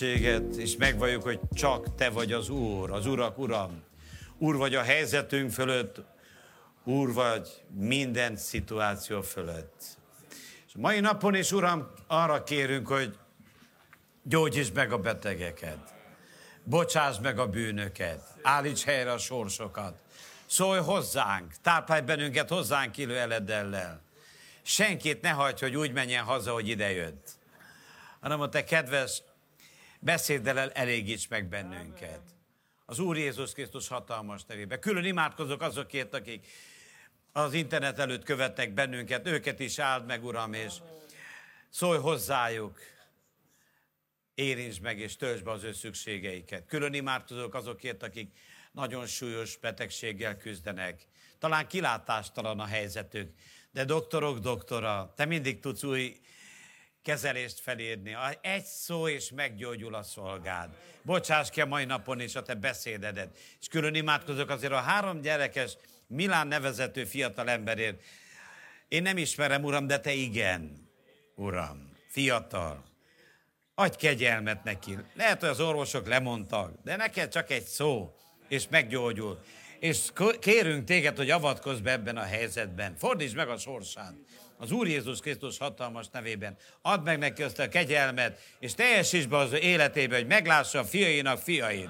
[0.00, 3.82] dicsőséget, és megvalljuk, hogy csak Te vagy az Úr, az Urak Uram.
[4.38, 6.00] Úr vagy a helyzetünk fölött,
[6.84, 9.84] Úr vagy minden szituáció fölött.
[10.66, 13.18] És mai napon is, Uram, arra kérünk, hogy
[14.22, 15.94] gyógyítsd meg a betegeket,
[16.64, 19.98] bocsáss meg a bűnöket, állíts helyre a sorsokat,
[20.46, 24.02] szólj hozzánk, táplálj bennünket hozzánk élő eledellel.
[24.62, 27.28] Senkit ne hagyd, hogy úgy menjen haza, hogy idejött,
[28.20, 29.22] hanem a te kedves
[30.00, 32.20] beszéddel elégíts meg bennünket.
[32.86, 34.80] Az Úr Jézus Krisztus hatalmas nevében.
[34.80, 36.46] Külön imádkozok azokért, akik
[37.32, 40.72] az internet előtt követnek bennünket, őket is áld meg, Uram, és
[41.68, 42.78] szólj hozzájuk,
[44.34, 46.66] érintsd meg és töltsd be az ő szükségeiket.
[46.66, 48.32] Külön imádkozok azokért, akik
[48.72, 51.06] nagyon súlyos betegséggel küzdenek.
[51.38, 53.32] Talán kilátástalan a helyzetük,
[53.70, 56.20] de doktorok, doktora, te mindig tudsz új
[57.02, 58.16] kezelést felírni.
[58.40, 60.70] Egy szó, és meggyógyul a szolgád.
[61.02, 63.38] Bocsáss ki a mai napon is a te beszédedet.
[63.60, 68.02] És külön imádkozok azért a három gyerekes Milán nevezető fiatal emberért.
[68.88, 70.90] Én nem ismerem, Uram, de te igen,
[71.34, 71.88] Uram.
[72.08, 72.84] Fiatal.
[73.74, 74.98] Adj kegyelmet neki.
[75.14, 78.14] Lehet, hogy az orvosok lemondtak, de neked csak egy szó,
[78.48, 79.40] és meggyógyul.
[79.78, 80.08] És
[80.40, 82.96] kérünk téged, hogy avatkozz be ebben a helyzetben.
[82.96, 84.14] Fordítsd meg a sorsát
[84.60, 86.56] az Úr Jézus Krisztus hatalmas nevében.
[86.82, 91.38] Add meg neki azt a kegyelmet, és teljesíts be az életébe, hogy meglássa a fiainak
[91.38, 91.88] fiait.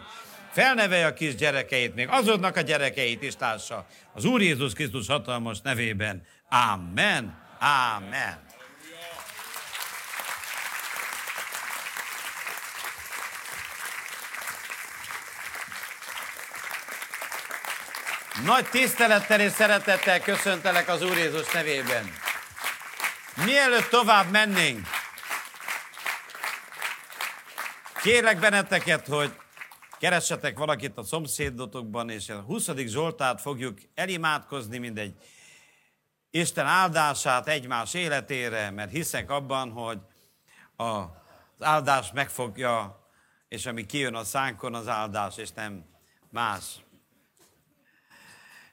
[0.52, 3.86] Felnevelje a kis gyerekeit, még azoknak a gyerekeit is lássa.
[4.14, 6.22] Az Úr Jézus Krisztus hatalmas nevében.
[6.48, 7.38] Amen.
[7.96, 8.48] Amen.
[18.44, 22.19] Nagy tisztelettel és szeretettel köszöntelek az Úr Jézus nevében.
[23.36, 24.86] Mielőtt tovább mennénk,
[28.02, 29.34] kérlek benneteket, hogy
[29.98, 32.68] keressetek valakit a szomszédotokban, és a 20.
[32.76, 35.14] Zsoltát fogjuk elimádkozni, mindegy
[36.30, 39.98] Isten áldását egymás életére, mert hiszek abban, hogy
[40.76, 41.06] az
[41.58, 43.04] áldás megfogja,
[43.48, 45.84] és ami kijön a szánkon, az áldás, és nem
[46.30, 46.64] más.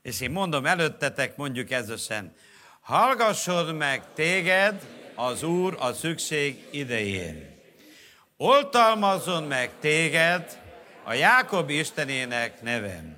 [0.01, 2.35] És én mondom előttetek, mondjuk ezösen,
[2.88, 7.59] Hallgasson meg téged az Úr a szükség idején.
[8.38, 10.58] Oltalmazzon meg téged
[11.03, 13.18] a Jákob Istenének nevem.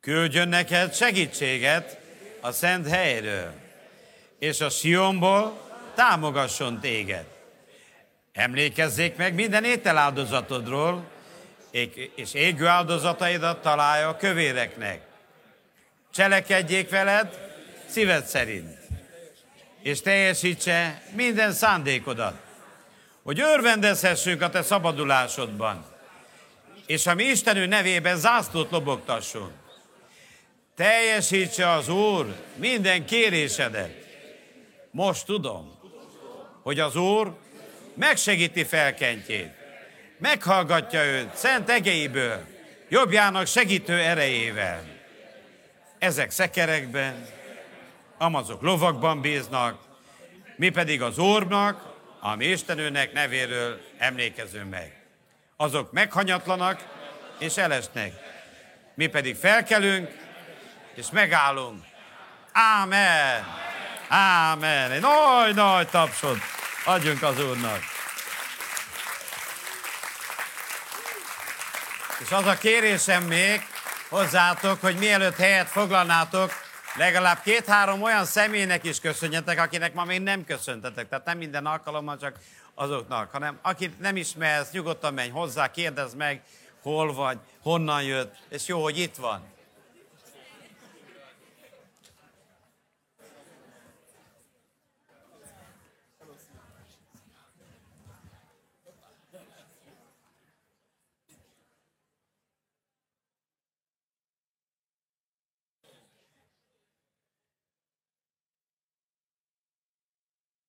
[0.00, 1.98] Küldjön neked segítséget
[2.40, 3.52] a szent helyről,
[4.38, 5.60] és a Sionból
[5.94, 7.26] támogasson téged.
[8.32, 11.04] Emlékezzék meg minden ételáldozatodról,
[12.14, 15.00] és égő áldozataidat találja a kövéreknek.
[16.12, 17.51] Cselekedjék veled,
[17.92, 18.78] szíved szerint,
[19.82, 22.40] és teljesítse minden szándékodat,
[23.22, 25.84] hogy örvendezhessünk a te szabadulásodban,
[26.86, 29.52] és a mi Istenő nevében zászlót lobogtasson.
[30.76, 33.94] Teljesítse az Úr minden kérésedet.
[34.90, 35.78] Most tudom,
[36.62, 37.38] hogy az Úr
[37.94, 39.50] megsegíti felkentjét,
[40.18, 42.44] meghallgatja őt szent egeiből,
[42.88, 44.84] jobbjának segítő erejével.
[45.98, 47.26] Ezek szekerekben,
[48.22, 49.78] amazok lovakban bíznak,
[50.56, 51.82] mi pedig az Úrnak,
[52.20, 55.02] a mi Istenőnek nevéről emlékezünk meg.
[55.56, 56.84] Azok meghanyatlanak
[57.38, 58.12] és elesnek.
[58.94, 60.10] Mi pedig felkelünk
[60.94, 61.84] és megállunk.
[62.52, 63.46] Ámen!
[64.08, 64.90] Ámen!
[64.90, 66.38] Egy nagy-nagy tapsot
[66.84, 67.80] adjunk az Úrnak.
[72.20, 73.66] És az a kérésem még
[74.08, 76.52] hozzátok, hogy mielőtt helyet foglalnátok,
[76.96, 81.08] legalább két-három olyan személynek is köszönjetek, akinek ma még nem köszöntetek.
[81.08, 82.38] Tehát nem minden alkalommal csak
[82.74, 86.42] azoknak, hanem akit nem ismersz, nyugodtan menj hozzá, kérdezd meg,
[86.82, 89.51] hol vagy, honnan jött, és jó, hogy itt van.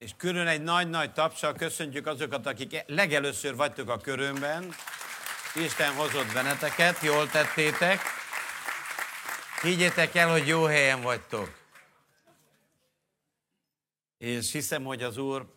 [0.03, 4.73] És külön egy nagy-nagy tapsal köszöntjük azokat, akik legelőször vagytok a körömben.
[5.55, 8.00] Isten hozott benneteket, jól tettétek.
[9.61, 11.57] Higgyétek el, hogy jó helyen vagytok.
[14.17, 15.53] És hiszem, hogy az Úr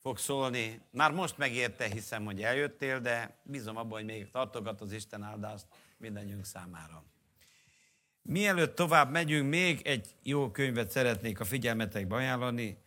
[0.00, 0.80] fog szólni.
[0.90, 5.66] Már most megérte, hiszem, hogy eljöttél, de bízom abban, hogy még tartogat az Isten áldást
[5.98, 7.04] mindannyiunk számára.
[8.22, 12.84] Mielőtt tovább megyünk, még egy jó könyvet szeretnék a figyelmetekbe ajánlani.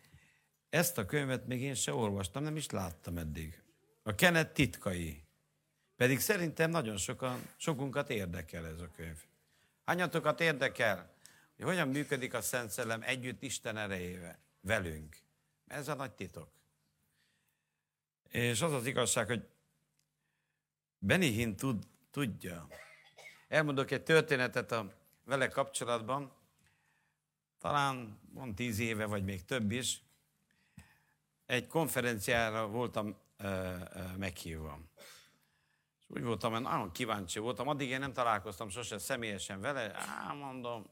[0.70, 3.62] Ezt a könyvet még én se olvastam, nem is láttam eddig.
[4.02, 5.24] A Kenet titkai.
[5.96, 9.24] Pedig szerintem nagyon sokan, sokunkat érdekel ez a könyv.
[9.84, 11.14] Hányatokat érdekel,
[11.56, 15.16] hogy hogyan működik a Szent Szellem együtt Isten erejével, velünk.
[15.66, 16.48] Ez a nagy titok.
[18.28, 19.48] És az az igazság, hogy
[20.98, 22.68] Benihin tud, tudja.
[23.48, 24.92] Elmondok egy történetet a
[25.24, 26.32] vele kapcsolatban.
[27.58, 30.02] Talán van tíz éve, vagy még több is.
[31.50, 34.78] Egy konferenciára voltam ö, ö, meghívva.
[35.98, 37.68] És úgy voltam, hogy nagyon kíváncsi voltam.
[37.68, 39.94] Addig én nem találkoztam sose személyesen vele.
[39.94, 40.86] Á, mondom,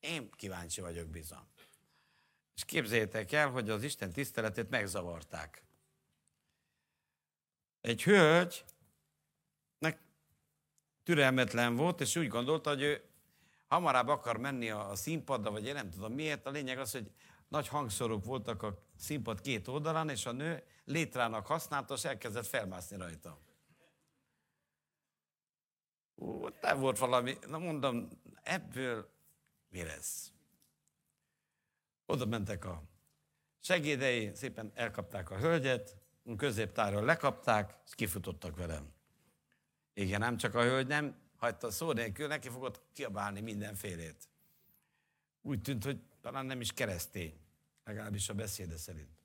[0.00, 1.46] én kíváncsi vagyok bizony.
[2.54, 5.62] És képzeljétek el, hogy az Isten tiszteletét megzavarták.
[7.80, 8.64] Egy hölgy
[11.02, 13.02] türelmetlen volt, és úgy gondolta, hogy ő
[13.66, 16.46] hamarabb akar menni a színpadra, vagy én nem tudom miért.
[16.46, 17.10] A lényeg az, hogy
[17.50, 22.96] nagy hangszorok voltak a színpad két oldalán, és a nő létrának használta, és elkezdett felmászni
[22.96, 23.38] rajta.
[26.16, 28.08] Ó, nem volt valami, na mondom,
[28.42, 29.10] ebből
[29.68, 30.32] mi lesz?
[32.06, 32.82] Oda mentek a
[33.60, 35.96] segédei, szépen elkapták a hölgyet,
[36.36, 38.92] középtáról lekapták, és kifutottak velem.
[39.94, 44.28] Igen, nem csak a hölgy nem hagyta szó nélkül, neki fogott kiabálni mindenfélét.
[45.42, 47.40] Úgy tűnt, hogy talán nem is keresztény,
[47.84, 49.18] legalábbis a beszéde szerint.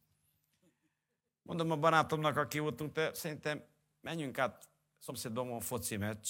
[1.41, 3.63] Mondom a barátomnak, aki voltunk, te szerintem
[4.01, 4.69] menjünk át,
[4.99, 6.29] szomszédban van foci meccs,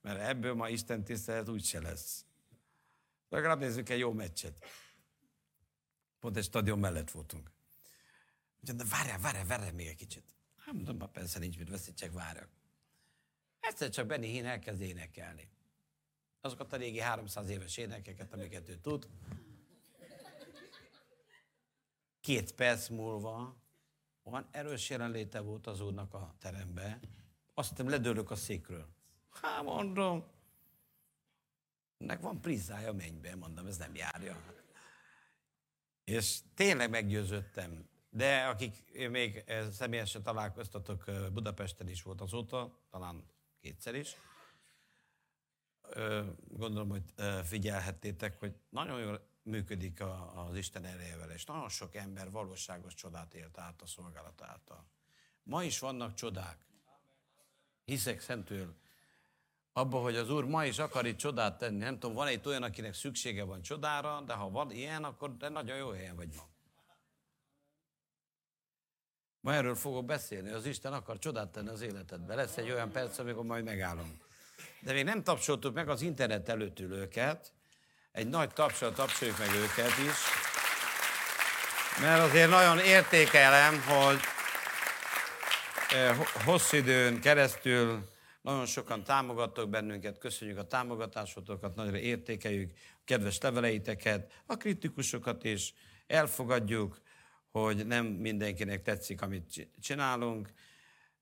[0.00, 2.24] mert ebből ma Isten tisztelet úgy se lesz.
[3.28, 4.66] Legalább nézzük egy jó meccset.
[6.20, 7.50] Pont egy stadion mellett voltunk.
[8.60, 10.34] Úgyhogy, de várjál, várjál, várjál még egy kicsit.
[10.56, 12.48] Hát mondom, persze nincs mit veszítsek, várjak.
[13.60, 15.48] Egyszer csak Benny Hinn elkezd énekelni.
[16.40, 19.08] Azokat a régi 300 éves énekeket, amiket ő tud.
[22.26, 23.56] Két perc múlva
[24.22, 27.00] olyan erős jelenléte volt az úrnak a terembe,
[27.54, 28.88] azt hiszem ledőlök a székről.
[29.30, 30.24] Hát mondom,
[31.98, 34.36] nek van prizája mennybe, mondom, ez nem járja.
[36.04, 37.88] És tényleg meggyőződtem.
[38.10, 43.24] De akik még személyesen találkoztatok, Budapesten is volt azóta, talán
[43.60, 44.16] kétszer is.
[46.48, 47.14] Gondolom, hogy
[47.44, 50.00] figyelhettétek, hogy nagyon jól működik
[50.34, 54.86] az Isten erejével, és nagyon sok ember valóságos csodát élt át a szolgálat által.
[55.42, 56.58] Ma is vannak csodák.
[57.84, 58.76] Hiszek szentül
[59.72, 61.78] abba, hogy az Úr ma is akar itt csodát tenni.
[61.78, 65.48] Nem tudom, van egy olyan, akinek szüksége van csodára, de ha van ilyen, akkor de
[65.48, 66.48] nagyon jó helyen vagy ma.
[69.40, 72.34] Ma erről fogok beszélni, az Isten akar csodát tenni az életedbe.
[72.34, 74.20] Lesz egy olyan perc, amikor majd megállom.
[74.80, 77.55] De még nem tapsoltuk meg az internet előtt ülőket.
[78.16, 80.16] Egy nagy tapsal tapsoljuk meg őket is.
[82.00, 84.20] Mert azért nagyon értékelem, hogy
[86.44, 88.08] hosszú időn keresztül
[88.42, 95.74] nagyon sokan támogattok bennünket, köszönjük a támogatásotokat, nagyra értékeljük a kedves leveleiteket, a kritikusokat is,
[96.06, 97.00] elfogadjuk,
[97.50, 100.48] hogy nem mindenkinek tetszik, amit csinálunk,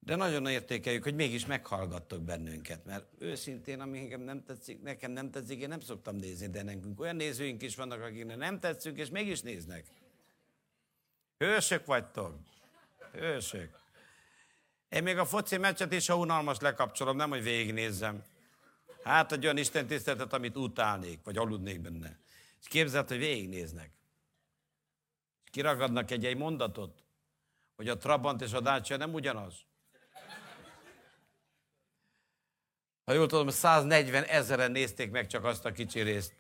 [0.04, 5.30] de nagyon értékeljük, hogy mégis meghallgattok bennünket, mert őszintén, ami nekem nem tetszik, nekem nem
[5.30, 9.08] tetszik, én nem szoktam nézni, de nekünk olyan nézőink is vannak, akiknek nem tetszünk, és
[9.08, 9.86] mégis néznek.
[11.38, 12.34] Hősök vagytok.
[13.12, 13.82] Hősök.
[14.88, 18.22] Én még a foci meccset is, ha unalmas lekapcsolom, nem, hogy végignézzem.
[19.02, 22.18] Hát egy olyan Isten tiszteletet, amit utálnék, vagy aludnék benne.
[22.60, 23.90] És képzeld, hogy végignéznek
[25.54, 27.02] kiragadnak egy-egy mondatot,
[27.76, 29.54] hogy a Trabant és a Dacia nem ugyanaz.
[33.04, 36.32] Ha jól tudom, 140 ezeren nézték meg csak azt a kicsi részt.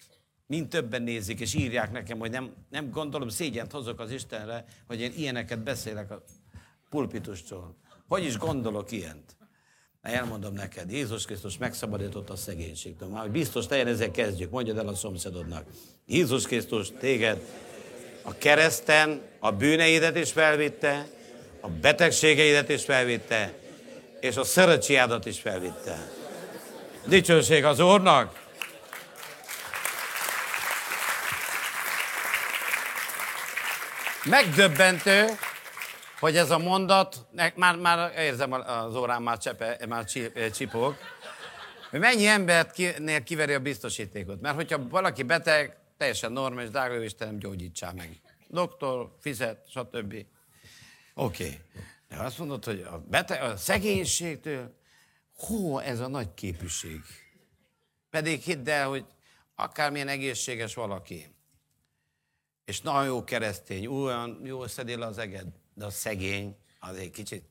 [0.46, 5.00] Mind többen nézik, és írják nekem, hogy nem, nem gondolom, szégyent hozok az Istenre, hogy
[5.00, 6.24] én ilyeneket beszélek a
[6.90, 7.76] pulpitustól.
[8.08, 9.36] Hogy is gondolok ilyent?
[10.00, 13.08] Elmondom neked, Jézus Krisztus megszabadított a szegénységtől.
[13.08, 15.66] Már biztos te ezzel kezdjük, mondjad el a szomszédodnak.
[16.06, 17.40] Jézus Krisztus téged
[18.22, 21.06] a kereszten a bűneidet is felvitte,
[21.60, 23.54] a betegségeidet is felvitte,
[24.20, 26.23] és a szerecsiádat is felvitte.
[27.06, 28.42] Dicsőség az Úrnak!
[34.24, 35.26] Megdöbbentő,
[36.20, 40.04] hogy ez a mondat, már, már érzem az órán, már, csepe, már
[40.54, 40.96] csipog,
[41.90, 42.76] hogy mennyi embert
[43.24, 44.40] kiveri a biztosítékot.
[44.40, 48.20] Mert hogyha valaki beteg, teljesen normális, drága Istenem, gyógyítsál meg.
[48.48, 50.14] Doktor, fizet, stb.
[50.14, 50.26] Oké.
[51.14, 51.60] Okay.
[52.08, 54.74] De azt mondod, hogy a, beteg, a szegénységtől,
[55.34, 57.00] hó, ez a nagy képűség.
[58.10, 59.04] Pedig hidd el, hogy
[59.54, 61.34] akármilyen egészséges valaki,
[62.64, 67.44] és nagyon jó keresztény, olyan jó szedél az eged, de a szegény az egy kicsit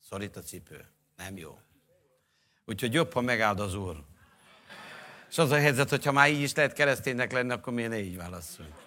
[0.00, 0.88] szorít a cipő.
[1.16, 1.58] Nem jó.
[2.64, 4.04] Úgyhogy jobb, ha megáld az Úr.
[5.30, 8.16] És az a helyzet, hogyha már így is lehet kereszténynek lenni, akkor miért ne így
[8.16, 8.83] válaszolunk?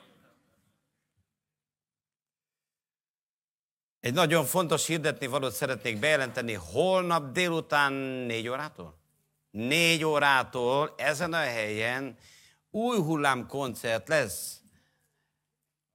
[4.08, 8.98] Egy nagyon fontos hirdetni valót szeretnék bejelenteni holnap délután négy órától.
[9.52, 12.18] Négy órától ezen a helyen
[12.72, 14.62] új hullám koncert lesz.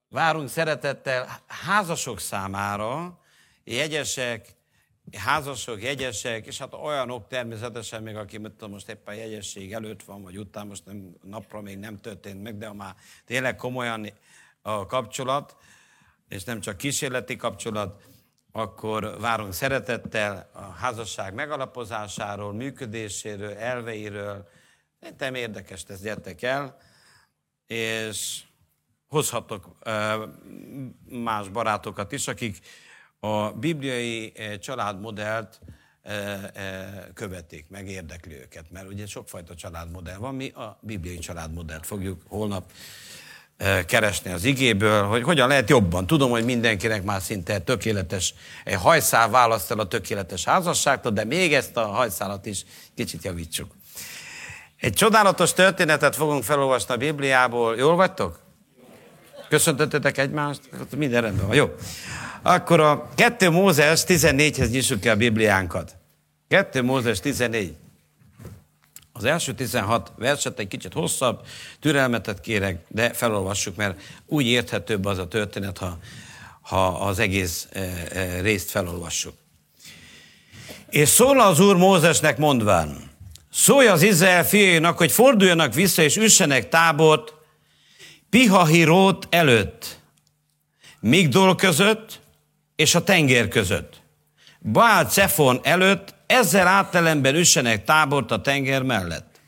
[0.09, 3.19] Várunk szeretettel házasok számára,
[3.63, 4.47] jegyesek,
[5.17, 10.37] házasok, jegyesek, és hát olyanok természetesen még, aki tudom, most éppen jegyesség előtt van, vagy
[10.37, 14.09] után, most nem, napra még nem történt meg, de már tényleg komolyan
[14.61, 15.55] a kapcsolat,
[16.27, 18.01] és nem csak kísérleti kapcsolat,
[18.51, 24.47] akkor várunk szeretettel a házasság megalapozásáról, működéséről, elveiről.
[24.99, 26.77] Szerintem érdekes ez, gyertek el,
[27.67, 28.43] és
[29.07, 29.77] hozhatok
[31.09, 32.59] más barátokat is, akik
[33.19, 35.59] a bibliai családmodellt
[37.13, 42.71] követik, meg érdekli őket, mert ugye sokfajta családmodell van, mi a bibliai családmodellt fogjuk holnap
[43.85, 46.07] keresni az igéből, hogy hogyan lehet jobban.
[46.07, 48.33] Tudom, hogy mindenkinek már szinte tökéletes
[48.77, 53.71] hajszál választ el a tökéletes házasságtól, de még ezt a hajszálat is kicsit javítsuk.
[54.79, 57.75] Egy csodálatos történetet fogunk felolvasni a Bibliából.
[57.77, 58.39] Jól vagytok?
[59.49, 60.61] Köszöntöttetek egymást?
[60.97, 61.55] Minden rendben van.
[61.55, 61.75] Jó.
[62.41, 65.95] Akkor a 2 Mózes 14-hez nyissuk ki a Bibliánkat.
[66.47, 67.75] 2 Mózes 14.
[69.13, 71.45] Az első 16 verset egy kicsit hosszabb,
[71.79, 75.97] türelmetet kérek, de felolvassuk, mert úgy érthetőbb az a történet, ha,
[76.61, 77.79] ha az egész e,
[78.11, 79.33] e, részt felolvassuk.
[80.89, 83.11] És szól az Úr Mózesnek mondván,
[83.51, 87.33] szólj az Izrael fiainak, hogy forduljanak vissza és üssenek tábort
[88.29, 90.01] Pihahirót előtt,
[90.99, 92.19] Migdol között
[92.75, 94.01] és a tenger között.
[94.71, 99.41] Baal Cefon előtt ezzel áttelemben üssenek tábort a tenger mellett.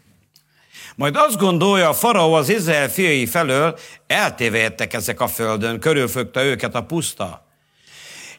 [0.95, 6.75] Majd azt gondolja a faraó az Izrael fiai felől, eltévejettek ezek a földön, körülfögte őket
[6.75, 7.45] a puszta.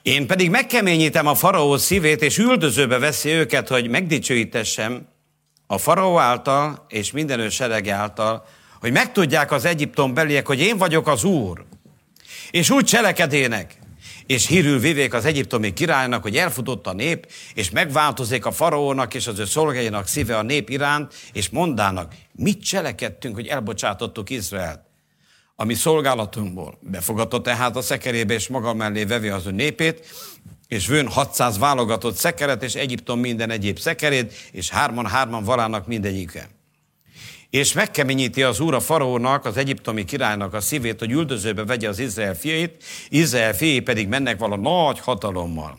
[0.03, 5.09] Én pedig megkeményítem a faraó szívét, és üldözőbe veszi őket, hogy megdicsőítessem
[5.67, 8.47] a faraó által és minden ő serege által,
[8.81, 11.65] hogy megtudják az Egyiptom beliek, hogy én vagyok az Úr.
[12.51, 13.79] És úgy cselekedének,
[14.27, 19.27] és hírül vivék az egyiptomi királynak, hogy elfutott a nép, és megváltozik a faraónak és
[19.27, 24.81] az ő szolgáinak szíve a nép iránt, és mondának, mit cselekedtünk, hogy elbocsátottuk Izraelt.
[25.57, 30.07] Ami szolgálatunkból befogadott tehát a szekerébe, és maga mellé vevi az ő népét,
[30.69, 36.56] és vőn 600 válogatott szekeret, és Egyiptom minden egyéb szekerét, és hárman-hárman valának mindegyike
[37.51, 41.99] és megkeményíti az úr a faraónak, az egyiptomi királynak a szívét, hogy üldözőbe vegye az
[41.99, 45.79] Izrael fiait, Izrael fiai pedig mennek vala nagy hatalommal.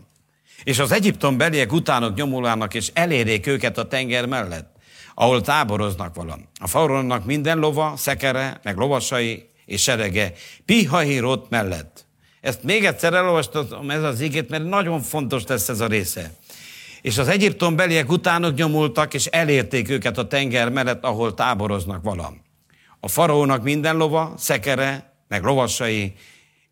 [0.64, 4.76] És az Egyiptom beliek utánok nyomulának, és elérik őket a tenger mellett,
[5.14, 6.38] ahol táboroznak vala.
[6.60, 10.34] A faraónak minden lova, szekere, meg lovasai és serege
[10.66, 12.06] Pihahirot mellett.
[12.42, 16.32] Ezt még egyszer elolvastam ez az ígét, mert nagyon fontos lesz ez a része.
[17.02, 22.42] És az Egyiptom beliek utánok nyomultak, és elérték őket a tenger mellett, ahol táboroznak valam.
[23.00, 26.14] A faraónak minden lova, szekere, meg lovasai,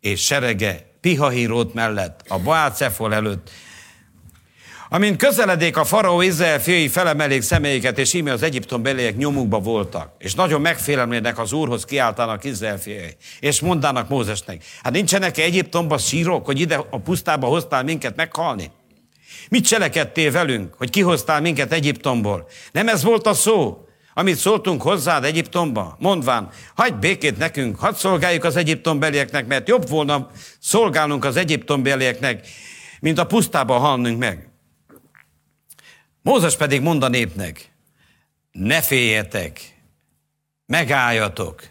[0.00, 3.50] és serege Pihahírót mellett, a Baálcefol előtt.
[4.88, 10.14] Amint közeledik a faraó Izrael fiai felemelék személyeket, és íme az Egyiptom beliek nyomukba voltak,
[10.18, 15.98] és nagyon megfélemlének az úrhoz kiáltanak Izrael fiai, és mondának Mózesnek, hát nincsenek -e Egyiptomban
[15.98, 18.70] sírok, hogy ide a pusztába hoztál minket meghalni?
[19.48, 22.48] Mit cselekedtél velünk, hogy kihoztál minket Egyiptomból?
[22.72, 25.96] Nem ez volt a szó, amit szóltunk hozzád Egyiptomba?
[25.98, 31.82] Mondván, hagyd békét nekünk, hadd szolgáljuk az Egyiptom belieknek, mert jobb volna szolgálnunk az Egyiptom
[31.82, 32.46] belieknek,
[33.00, 34.48] mint a pusztába halnunk meg.
[36.22, 37.70] Mózes pedig mond a népnek,
[38.52, 39.60] ne féljetek,
[40.66, 41.62] megálljatok,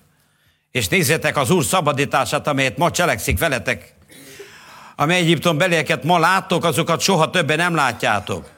[0.71, 3.94] és nézzétek az Úr szabadítását, amelyet ma cselekszik veletek
[4.95, 8.49] amely Egyiptom belieket ma láttok, azokat soha többen nem látjátok.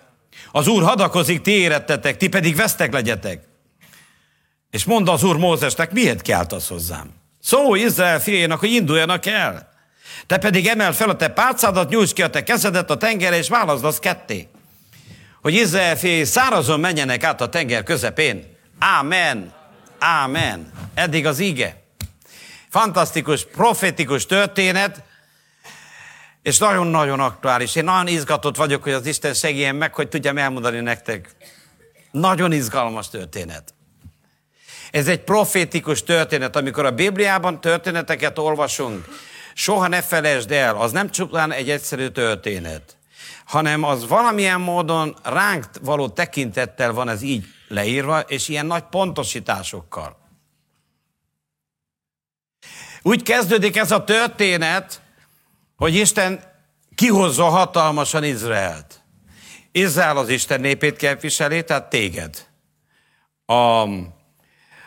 [0.52, 3.42] Az Úr hadakozik, ti érettetek, ti pedig vesztek legyetek.
[4.72, 7.10] És mondta az Úr Mózesnek, miért kiáltasz hozzám?
[7.42, 9.70] Szó Izrael fiainak, hogy induljanak el.
[10.28, 13.50] Te pedig emel fel a te pálcádat, nyújts ki a te kezedet a tengerre, és
[13.50, 14.48] válaszd az ketté.
[15.42, 18.56] Hogy Izrael fiai szárazon menjenek át a tenger közepén.
[18.80, 19.54] Ámen.
[20.00, 20.72] Ámen.
[20.94, 21.82] Eddig az ige.
[22.70, 25.04] Fantasztikus, profetikus történet,
[26.48, 27.76] és nagyon-nagyon aktuális.
[27.76, 31.30] Én nagyon izgatott vagyok, hogy az Isten segélyen meg, hogy tudjam elmondani nektek.
[32.12, 33.74] Nagyon izgalmas történet.
[34.92, 39.06] Ez egy profétikus történet, amikor a Bibliában történeteket olvasunk,
[39.54, 42.98] soha ne felejtsd el, az nem csupán egy egyszerű történet.
[43.46, 50.18] hanem az valamilyen módon ránk való tekintettel van ez így leírva, és ilyen nagy pontosításokkal.
[53.02, 55.02] Úgy kezdődik ez a történet,
[55.78, 56.44] hogy Isten
[56.96, 59.02] kihozza hatalmasan Izraelt.
[59.72, 62.48] Izrael az Isten népét képviseli, tehát téged.
[63.46, 63.88] A, az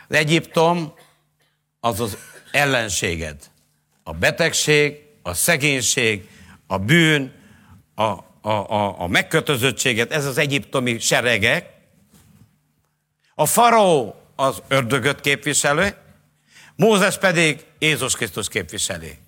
[0.09, 0.95] Egyiptom
[1.81, 2.17] az az
[2.53, 3.51] ellenséged.
[4.03, 6.29] A betegség, a szegénység,
[6.67, 7.33] a bűn,
[7.95, 11.71] a, a, a, a megkötözöttséget, ez az egyiptomi seregek.
[13.35, 15.97] A faraó az ördögöt képviselő,
[16.77, 19.19] Mózes pedig Jézus Krisztus képviseli.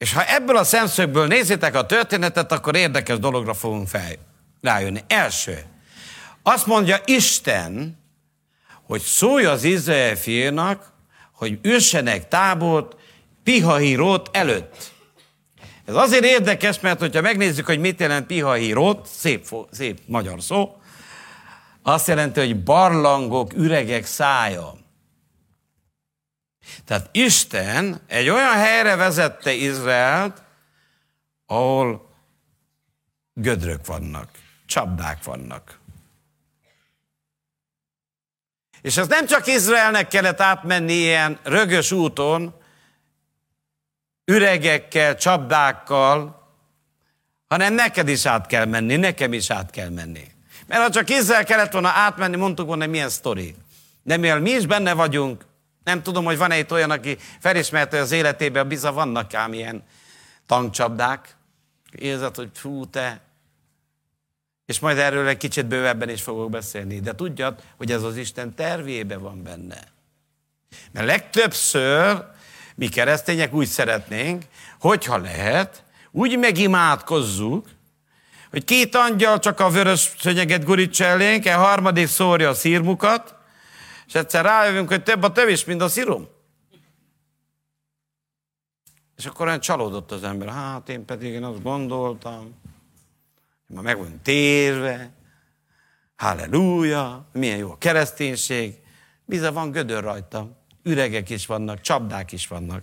[0.00, 4.12] És ha ebből a szemszögből nézitek a történetet, akkor érdekes dologra fogunk fel,
[4.60, 5.00] rájönni.
[5.06, 5.64] Első,
[6.42, 7.98] azt mondja Isten,
[8.86, 10.92] hogy szólj az Izrael fiúnak,
[11.32, 12.96] hogy üssenek tábort
[13.44, 14.92] Pihahírót előtt.
[15.84, 20.76] Ez azért érdekes, mert hogyha megnézzük, hogy mit jelent Pihahírót, szép, szép magyar szó,
[21.82, 24.79] azt jelenti, hogy barlangok, üregek szája.
[26.84, 30.42] Tehát Isten egy olyan helyre vezette Izraelt,
[31.46, 32.10] ahol
[33.34, 34.28] gödrök vannak,
[34.66, 35.78] csapdák vannak.
[38.82, 42.54] És ez nem csak Izraelnek kellett átmenni ilyen rögös úton,
[44.24, 46.48] üregekkel, csapdákkal,
[47.48, 50.24] hanem neked is át kell menni, nekem is át kell menni.
[50.66, 53.54] Mert ha csak Izrael kellett volna átmenni, mondtuk volna, milyen sztori.
[54.02, 55.44] De mivel mi is benne vagyunk,
[55.84, 59.82] nem tudom, hogy van-e itt olyan, aki felismerte, hogy az életében bizony vannak ám ilyen
[60.46, 61.36] tankcsapdák.
[61.92, 63.20] Érzed, hogy fú, te.
[64.66, 67.00] És majd erről egy kicsit bővebben is fogok beszélni.
[67.00, 69.78] De tudjad, hogy ez az Isten tervébe van benne.
[70.92, 72.24] Mert legtöbbször
[72.74, 74.44] mi keresztények úgy szeretnénk,
[74.80, 77.68] hogyha lehet, úgy megimádkozzuk,
[78.50, 83.34] hogy két angyal csak a vörös szönyeget gurítsa elénk, a harmadik szórja a szírmukat,
[84.10, 86.28] és egyszer rájövünk, hogy több a tövés, mint a szirom.
[89.16, 90.48] És akkor olyan csalódott az ember.
[90.48, 92.60] Hát én pedig én azt gondoltam,
[93.66, 95.12] ma meg vagyunk térve,
[96.16, 98.80] halleluja, milyen jó a kereszténység.
[99.24, 102.82] Bizony van gödör rajta, üregek is vannak, csapdák is vannak.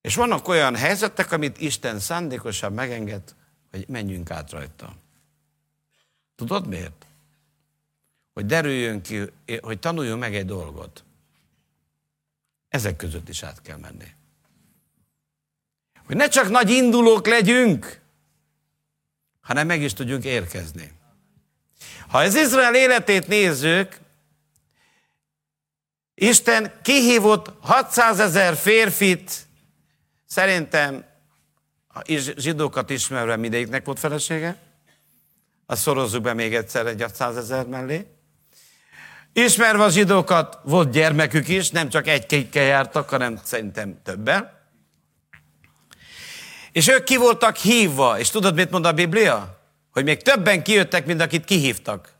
[0.00, 3.34] És vannak olyan helyzetek, amit Isten szándékosan megenged,
[3.70, 4.99] hogy menjünk át rajta.
[6.40, 7.06] Tudod miért?
[8.32, 9.20] Hogy derüljön ki,
[9.60, 11.04] hogy tanuljunk meg egy dolgot.
[12.68, 14.14] Ezek között is át kell menni.
[16.06, 18.00] Hogy ne csak nagy indulók legyünk,
[19.40, 20.92] hanem meg is tudjunk érkezni.
[22.08, 23.98] Ha az Izrael életét nézzük,
[26.14, 29.46] Isten kihívott 600 ezer férfit,
[30.26, 31.04] szerintem
[31.88, 32.02] a
[32.36, 34.68] zsidókat ismerve mindegyiknek volt felesége,
[35.70, 38.06] azt szorozzuk be még egyszer egy 100 mellé.
[39.32, 44.68] Ismerve a zsidókat, volt gyermekük is, nem csak egy-kékkel jártak, hanem szerintem többen.
[46.72, 49.60] És ők ki voltak hívva, és tudod, mit mond a Biblia?
[49.90, 52.14] Hogy még többen kijöttek, mint akit kihívtak.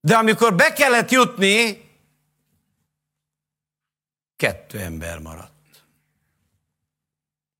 [0.00, 1.88] De amikor be kellett jutni,
[4.36, 5.84] kettő ember maradt.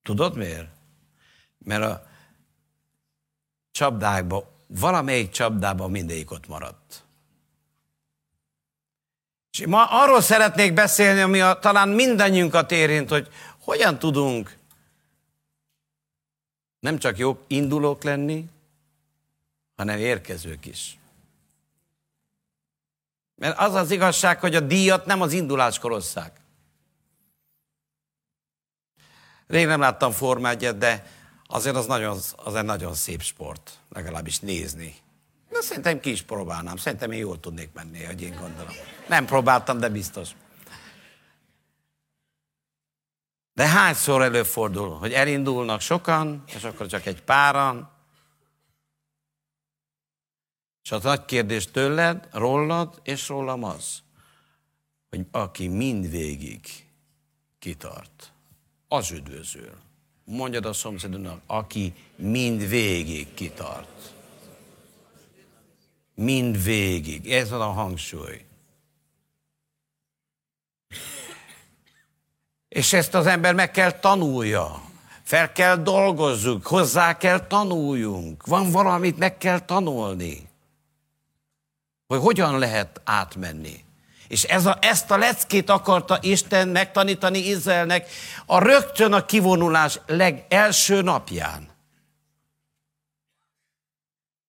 [0.02, 0.68] Tudod miért?
[1.58, 2.12] Mert a
[3.74, 7.04] csapdákba, valamelyik csapdában mindegyik ott maradt.
[9.50, 14.56] És ma arról szeretnék beszélni, ami a, talán mindannyiunkat érint, hogy hogyan tudunk
[16.80, 18.44] nem csak jó indulók lenni,
[19.76, 20.98] hanem érkezők is.
[23.34, 26.40] Mert az az igazság, hogy a díjat nem az induláskor osszák.
[29.46, 31.06] Rég nem láttam formát, de
[31.46, 34.94] azért az, nagyon, az egy nagyon szép sport, legalábbis nézni.
[35.48, 36.76] De szerintem ki is próbálnám.
[36.76, 38.74] Szerintem én jól tudnék menni, hogy én gondolom.
[39.08, 40.30] Nem próbáltam, de biztos.
[43.52, 47.92] De hányszor előfordul, hogy elindulnak sokan, és akkor csak egy páran,
[50.82, 54.02] és az nagy kérdés tőled, rólad és rólam az,
[55.08, 56.66] hogy aki mindvégig
[57.58, 58.32] kitart,
[58.88, 59.83] az üdvözül.
[60.24, 64.14] Mondjad a szomszédnak, aki mind végig kitart.
[66.14, 67.32] Mind végig.
[67.32, 68.44] Ez van a hangsúly.
[72.68, 74.82] És ezt az ember meg kell tanulja.
[75.22, 78.46] Fel kell dolgozzuk, hozzá kell tanuljunk.
[78.46, 80.48] Van valamit meg kell tanulni.
[82.06, 83.83] Hogy hogyan lehet átmenni.
[84.28, 88.08] És ez a, ezt a leckét akarta Isten megtanítani Izraelnek
[88.46, 91.72] a rögtön a kivonulás legelső napján.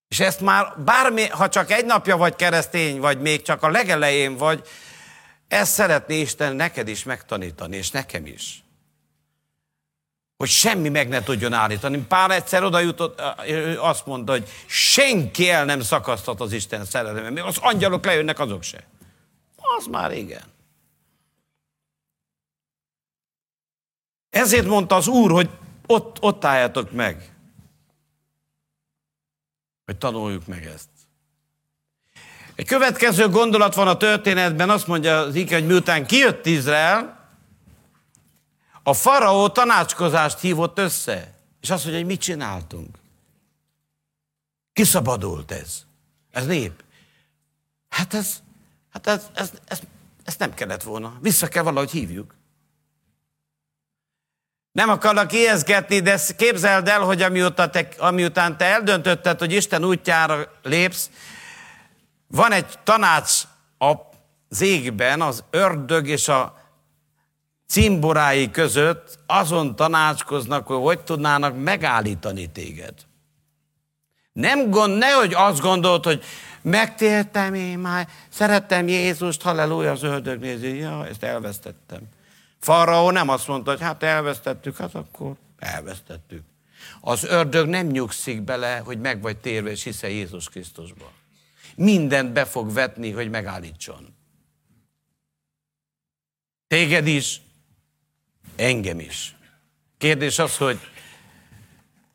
[0.08, 4.38] És ezt már bármi, ha csak egy napja vagy keresztény, vagy még csak a legelején
[4.38, 4.68] vagy,
[5.48, 8.64] ezt szeretné Isten neked is megtanítani, és nekem is.
[10.38, 11.98] Hogy semmi meg ne tudjon állítani.
[11.98, 13.22] Pár egyszer oda jutott,
[13.78, 17.30] azt mondta, hogy senki el nem szakasztat az Isten szereleme.
[17.30, 18.84] Még az angyalok lejönnek, azok se.
[19.78, 20.44] Az már igen.
[24.30, 25.50] Ezért mondta az Úr, hogy
[25.88, 27.34] ott, ott álljatok meg.
[29.86, 30.90] Hogy tanuljuk meg ezt.
[32.56, 37.30] Egy következő gondolat van a történetben, azt mondja az Ike, hogy miután kijött Izrael,
[38.84, 42.98] a faraó tanácskozást hívott össze, és azt mondja, hogy mit csináltunk.
[44.74, 45.86] Kiszabadult ez.
[46.32, 46.84] Ez nép.
[47.90, 48.44] Hát ez,
[48.96, 49.80] hát ez, ez,
[50.24, 51.18] ez, nem kellett volna.
[51.22, 52.36] Vissza kell valahogy hívjuk.
[54.72, 60.52] Nem akarlak ijeszgetni, de képzeld el, hogy amiután te, amiután te eldöntötted, hogy Isten útjára
[60.64, 61.10] lépsz,
[62.28, 63.42] van egy tanács
[63.78, 66.58] az égben, az ördög és a
[67.68, 72.94] cimborái között azon tanácskoznak, hogy hogy tudnának megállítani téged.
[74.32, 76.24] Nem gond, nehogy azt gondolt, hogy
[76.66, 82.02] megtértem én már, szerettem Jézust, halleluja, az ördög nézi, ja, ezt elvesztettem.
[82.60, 86.44] Faraó nem azt mondta, hogy hát elvesztettük, hát akkor elvesztettük.
[87.02, 91.10] Az ördög nem nyugszik bele, hogy meg vagy térve, és hiszel Jézus Krisztusban.
[91.76, 94.16] Mindent be fog vetni, hogy megállítson.
[96.68, 97.42] Téged is,
[98.56, 99.36] engem is.
[99.98, 100.80] Kérdés az, hogy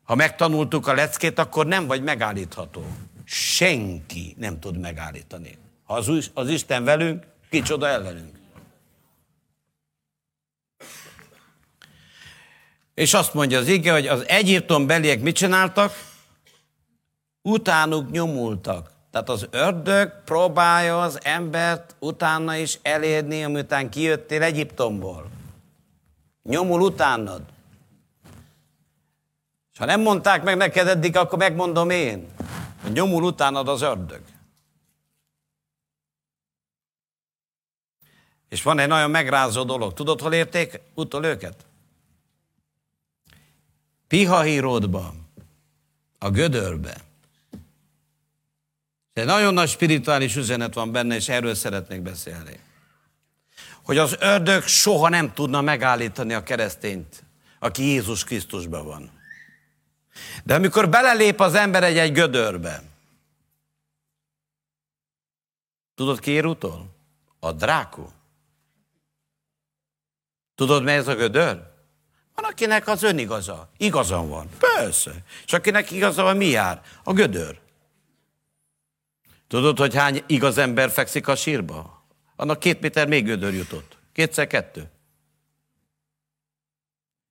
[0.03, 2.85] ha megtanultuk a leckét, akkor nem vagy megállítható.
[3.25, 5.57] Senki nem tud megállítani.
[5.83, 8.39] Ha az, az Isten velünk, kicsoda ellenünk.
[12.93, 16.09] És azt mondja az ige, hogy az Egyiptom beliek mit csináltak?
[17.41, 18.91] Utánuk nyomultak.
[19.11, 25.29] Tehát az ördög próbálja az embert utána is elérni, amitán kijöttél Egyiptomból.
[26.43, 27.41] Nyomul utánad.
[29.73, 32.27] És ha nem mondták meg neked eddig, akkor megmondom én,
[32.89, 34.21] nyomul utánad az ördög.
[38.49, 39.93] És van egy nagyon megrázó dolog.
[39.93, 41.65] Tudod, hol érték utol őket?
[44.07, 45.13] Pihahíródba,
[46.19, 46.97] a gödörbe.
[49.13, 52.59] De nagyon nagy spirituális üzenet van benne, és erről szeretnék beszélni.
[53.83, 57.23] Hogy az ördög soha nem tudna megállítani a keresztényt,
[57.59, 59.20] aki Jézus Krisztusban van.
[60.43, 62.83] De amikor belelép az ember egy-egy gödörbe,
[65.95, 66.85] tudod ki ér utol?
[67.39, 68.07] A dráku.
[70.55, 71.69] Tudod, mi ez a gödör?
[72.35, 73.69] Van, akinek az önigaza.
[73.77, 74.49] Igazam van.
[74.59, 75.11] Persze.
[75.45, 76.81] És akinek igaza van, mi jár?
[77.03, 77.59] A gödör.
[79.47, 82.05] Tudod, hogy hány igaz ember fekszik a sírba?
[82.35, 83.97] Annak két méter még gödör jutott.
[84.13, 84.91] Kétszer kettő.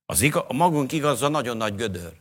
[0.07, 2.13] Az iga, a magunk igaza nagyon nagy gödör.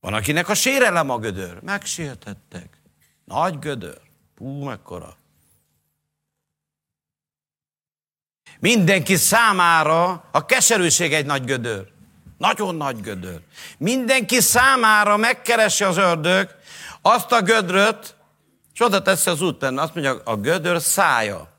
[0.00, 1.60] Van, akinek a sérelem a gödör.
[1.62, 2.80] Megsértettek.
[3.24, 4.00] Nagy gödör.
[4.36, 5.16] Hú, mekkora.
[8.60, 11.88] Mindenki számára a keserűség egy nagy gödör.
[12.38, 13.40] Nagyon nagy gödör.
[13.78, 16.48] Mindenki számára megkeresi az ördög
[17.02, 18.14] azt a gödröt,
[18.74, 21.54] és oda teszi az útpen, azt mondja, a gödör szája.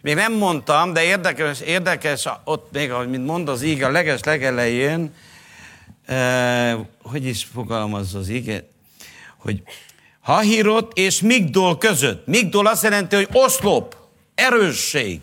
[0.00, 4.22] Még nem mondtam, de érdekes, érdekes ott még, ahogy mint mond az íg a leges
[4.22, 5.14] legelején,
[7.02, 8.62] hogy is fogalmazza az íg,
[9.38, 9.62] hogy
[10.20, 12.26] Hahirot és Migdol között.
[12.26, 13.96] Migdol azt jelenti, hogy oszlop,
[14.34, 15.20] erősség.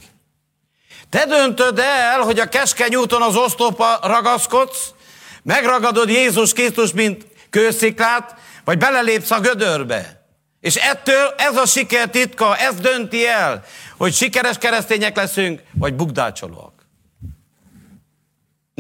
[1.10, 4.94] Te döntöd el, hogy a keskeny úton az oszlopra ragaszkodsz,
[5.44, 10.26] megragadod Jézus Krisztus, mint kősziklát, vagy belelépsz a gödörbe.
[10.60, 13.64] És ettől ez a siker titka, ez dönti el,
[13.98, 16.71] hogy sikeres keresztények leszünk, vagy bukdácsolóak.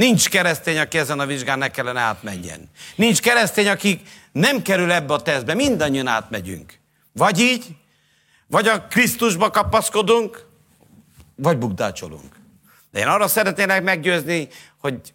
[0.02, 2.70] Nincs keresztény, aki ezen a vizsgán ne kellene átmenjen.
[2.96, 5.54] Nincs keresztény, aki nem kerül ebbe a tesztbe.
[5.54, 6.80] Mindannyian átmegyünk.
[7.12, 7.66] Vagy így,
[8.48, 10.46] vagy a Krisztusba kapaszkodunk,
[11.36, 12.36] vagy bukdácsolunk.
[12.92, 15.14] De én arra szeretnélek meggyőzni, hogy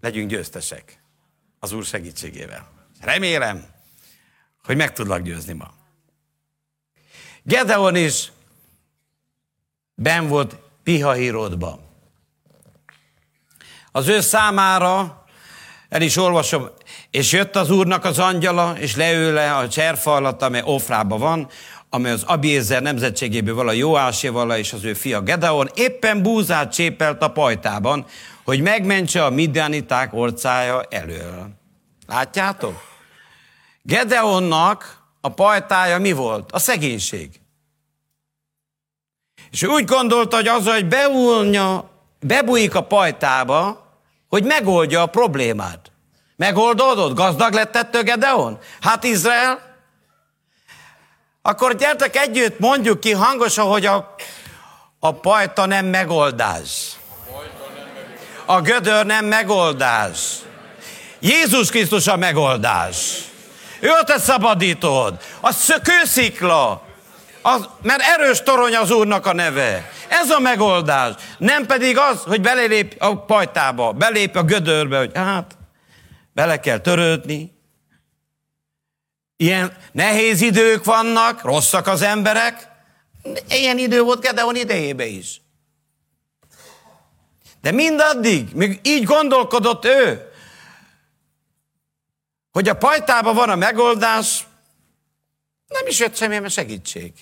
[0.00, 0.98] legyünk győztesek
[1.58, 2.68] az Úr segítségével.
[3.00, 3.66] Remélem,
[4.64, 5.74] hogy meg tudlak győzni ma.
[7.42, 8.32] Gedeon is
[9.94, 11.83] ben volt Pihahírodban.
[13.96, 15.24] Az ő számára,
[15.88, 16.68] el is olvasom,
[17.10, 21.48] és jött az úrnak az angyala, és leül le a cserfa alatt, amely Ofrában van,
[21.90, 27.28] amely az Abiézer nemzetségéből vala Jóásévala és az ő fia Gedeon, éppen búzát csépelt a
[27.28, 28.06] pajtában,
[28.44, 31.48] hogy megmentse a midianiták orcája elől.
[32.06, 32.82] Látjátok?
[33.82, 36.52] Gedeonnak a pajtája mi volt?
[36.52, 37.30] A szegénység.
[39.50, 43.83] És úgy gondolta, hogy az, hogy beúlja, bebújik a pajtába,
[44.34, 45.90] hogy megoldja a problémát.
[46.36, 47.14] Megoldódott?
[47.14, 48.58] Gazdag lett ettől Gedeon?
[48.80, 49.76] Hát Izrael?
[51.42, 54.14] Akkor gyertek együtt, mondjuk ki hangosan, hogy a,
[54.98, 56.92] a pajta nem megoldás.
[58.44, 60.18] A gödör nem megoldás.
[61.18, 63.18] Jézus Krisztus a megoldás.
[63.80, 65.20] Ő a te szabadítod.
[65.40, 66.83] A kőszikla.
[67.46, 69.90] Az, mert erős torony az Úrnak a neve.
[70.08, 71.14] Ez a megoldás.
[71.38, 75.56] Nem pedig az, hogy belép a pajtába, belép a gödörbe, hogy hát,
[76.32, 77.52] bele kell törődni.
[79.36, 82.68] Ilyen nehéz idők vannak, rosszak az emberek.
[83.48, 85.40] Ilyen idő volt Gedeon idejébe is.
[87.60, 90.30] De mindaddig, még így gondolkodott ő,
[92.52, 94.46] hogy a pajtában van a megoldás,
[95.66, 97.12] nem is jött semmilyen segítség.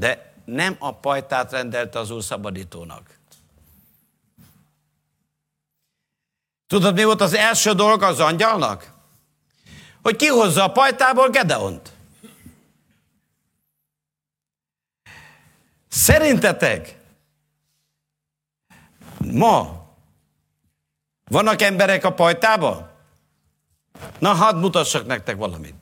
[0.00, 3.18] De nem a pajtát rendelte az Úr szabadítónak.
[6.66, 8.92] Tudod, mi volt az első dolog az angyalnak?
[10.02, 11.92] Hogy kihozza a pajtából Gedeont.
[15.88, 16.98] Szerintetek
[19.32, 19.86] ma
[21.24, 22.90] vannak emberek a pajtába?
[24.18, 25.74] Na, hadd mutassak nektek valamit.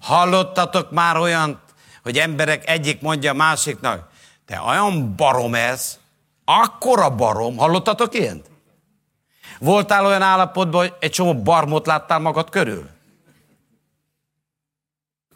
[0.00, 1.60] Hallottatok már olyan,
[2.08, 4.10] hogy emberek egyik mondja a másiknak,
[4.46, 5.98] te olyan barom ez,
[6.44, 8.50] akkora barom, hallottatok ilyent?
[9.58, 12.88] Voltál olyan állapotban, hogy egy csomó barmot láttál magad körül?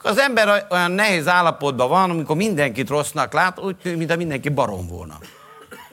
[0.02, 4.86] Az ember olyan nehéz állapotban van, amikor mindenkit rossznak lát, úgy, mint a mindenki barom
[4.86, 5.18] volna.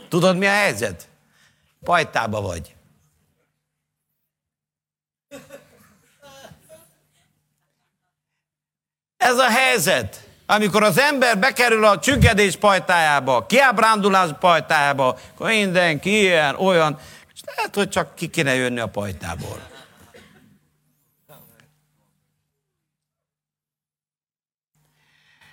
[0.10, 1.08] Tudod, mi a helyzet?
[1.84, 2.76] Pajtába vagy.
[9.18, 16.55] Ez a helyzet, amikor az ember bekerül a csüggedés pajtájába, kiábrándulás pajtájába, akkor mindenki ilyen,
[16.55, 16.99] olyan,
[17.33, 19.62] és lehet, hogy csak ki kéne jönni a pajtából.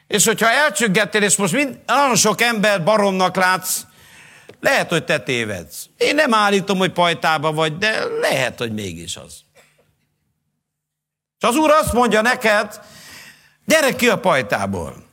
[0.06, 3.80] És hogyha elcsüggettél, és most mind, nagyon sok ember baromnak látsz,
[4.60, 5.86] lehet, hogy te tévedsz.
[5.96, 9.40] Én nem állítom, hogy pajtába vagy, de lehet, hogy mégis az.
[11.38, 12.80] És az Úr azt mondja neked,
[13.66, 15.04] gyere ki a pajtából.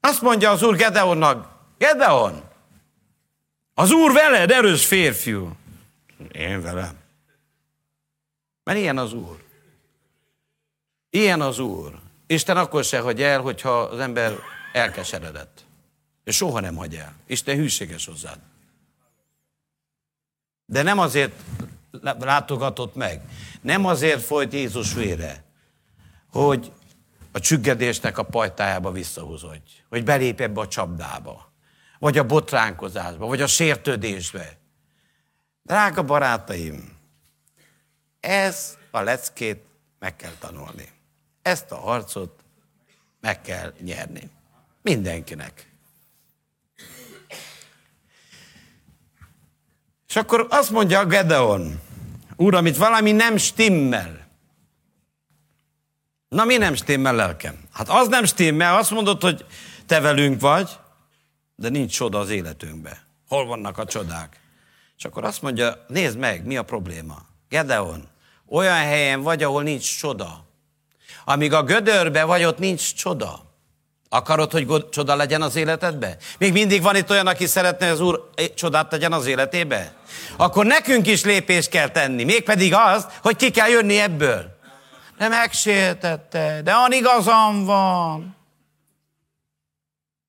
[0.00, 2.42] Azt mondja az Úr Gedeonnak, Gedeon,
[3.74, 5.56] az Úr veled, erős férfiú.
[6.32, 6.98] Én velem.
[8.64, 9.42] Mert ilyen az Úr.
[11.10, 11.98] Ilyen az Úr.
[12.26, 14.38] Isten akkor se hagy el, hogyha az ember
[14.72, 15.64] elkeseredett.
[16.24, 17.14] És soha nem hagy el.
[17.26, 18.38] Isten hűséges hozzád.
[20.66, 21.32] De nem azért
[22.18, 23.20] látogatott meg,
[23.60, 25.44] nem azért folyt Jézus vére,
[26.30, 26.72] hogy
[27.32, 31.52] a csüggedésnek a pajtájába visszahúzodj, hogy belép ebbe a csapdába,
[31.98, 34.58] vagy a botránkozásba, vagy a sértődésbe.
[35.62, 36.96] Drága barátaim,
[38.20, 39.64] ez a leckét
[39.98, 40.88] meg kell tanulni.
[41.42, 42.44] Ezt a harcot
[43.20, 44.30] meg kell nyerni.
[44.82, 45.70] Mindenkinek.
[50.08, 51.80] És akkor azt mondja Gedeon,
[52.36, 54.21] Uram, itt valami nem stimmel.
[56.32, 57.58] Na mi nem stimmel, lelkem?
[57.72, 59.44] Hát az nem stimmel, azt mondod, hogy
[59.86, 60.70] te velünk vagy,
[61.54, 63.06] de nincs csoda az életünkbe.
[63.28, 64.40] Hol vannak a csodák?
[64.98, 67.22] És akkor azt mondja, nézd meg, mi a probléma.
[67.48, 68.08] Gedeon,
[68.48, 70.46] olyan helyen vagy, ahol nincs csoda.
[71.24, 73.54] Amíg a gödörbe vagy, ott nincs csoda.
[74.08, 76.16] Akarod, hogy csoda legyen az életedbe?
[76.38, 79.94] Még mindig van itt olyan, aki szeretne, hogy az Úr csodát tegyen az életébe?
[80.36, 82.24] Akkor nekünk is lépést kell tenni.
[82.24, 84.51] Mégpedig az, hogy ki kell jönni ebből.
[85.22, 88.36] De megsértette, de an igazam van.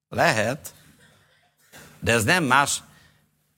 [0.10, 0.74] Lehet,
[2.00, 2.84] de ez nem más,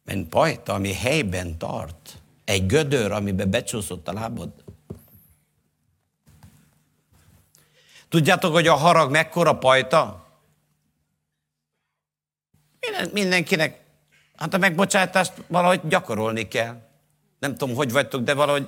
[0.04, 2.21] mint pajta, ami helyben tart.
[2.45, 4.50] Egy gödör, amiben becsúszott a lábod.
[8.10, 10.28] Tudjátok, hogy a harag mekkora pajta?
[13.12, 13.84] Mindenkinek,
[14.36, 16.82] hát a megbocsátást valahogy gyakorolni kell.
[17.39, 18.67] Nem tudom, hogy vagytok, de valahogy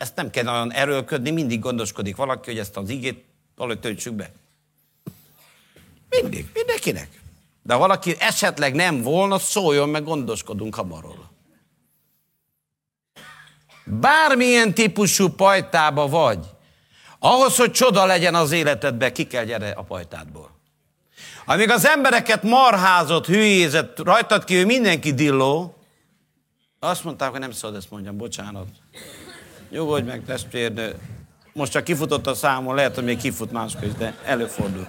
[0.00, 3.24] ezt nem kell nagyon erőlködni, mindig gondoskodik valaki, hogy ezt az igét
[3.56, 4.30] valahogy töltsük be.
[6.08, 7.20] Mindig, mindenkinek.
[7.62, 11.30] De ha valaki esetleg nem volna, szóljon, meg gondoskodunk hamarról.
[13.84, 16.46] Bármilyen típusú pajtába vagy,
[17.18, 20.50] Ahhoz, hogy csoda legyen az életedbe, ki kell gyere a pajtádból.
[21.44, 25.74] Amíg az embereket marházott, hülyézett, rajtad kívül mindenki dilló,
[26.78, 28.66] azt mondták, hogy nem szabad ezt mondjam, bocsánat.
[29.70, 30.98] Nyugodj meg, testvérnő.
[31.52, 34.88] Most csak kifutott a számon, lehet, hogy még kifut máskor de előfordul.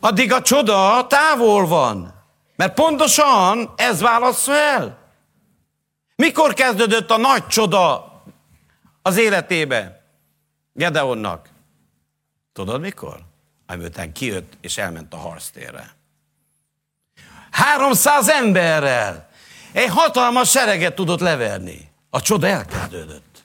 [0.00, 2.14] Addig a csoda távol van.
[2.56, 4.98] Mert pontosan ez válasz fel.
[6.16, 8.12] Mikor kezdődött a nagy csoda
[9.02, 10.02] az életébe
[10.72, 11.48] Gedeonnak?
[12.52, 13.20] Tudod mikor?
[13.66, 15.90] Amiután kijött és elment a harctérre.
[17.50, 19.27] 300 emberrel
[19.72, 21.88] egy hatalmas sereget tudott leverni.
[22.10, 23.44] A csoda elkezdődött.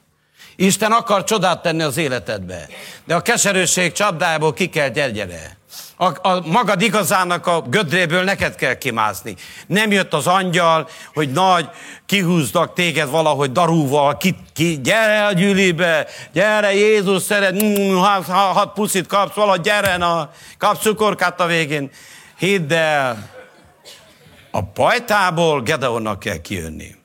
[0.56, 2.68] Isten akar csodát tenni az életedbe.
[3.04, 5.56] De a keserőség csapdájából ki kell gyergyere.
[5.96, 9.36] A, a magad igazának a gödréből neked kell kimászni.
[9.66, 11.68] Nem jött az angyal, hogy nagy,
[12.06, 18.72] kihúznak téged valahogy darúval, ki, ki, gyere a gyűlibe, gyere, Jézus szeret, mm, hat, hat
[18.72, 21.90] puszit kapsz, valahogy gyere, na, kapsz cukorkát a végén.
[22.38, 23.33] Hidd el,
[24.54, 26.96] a pajtából Gedeonnak kell kijönni.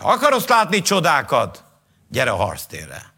[0.00, 1.64] Ha akarsz látni csodákat,
[2.08, 3.12] gyere a harctérre.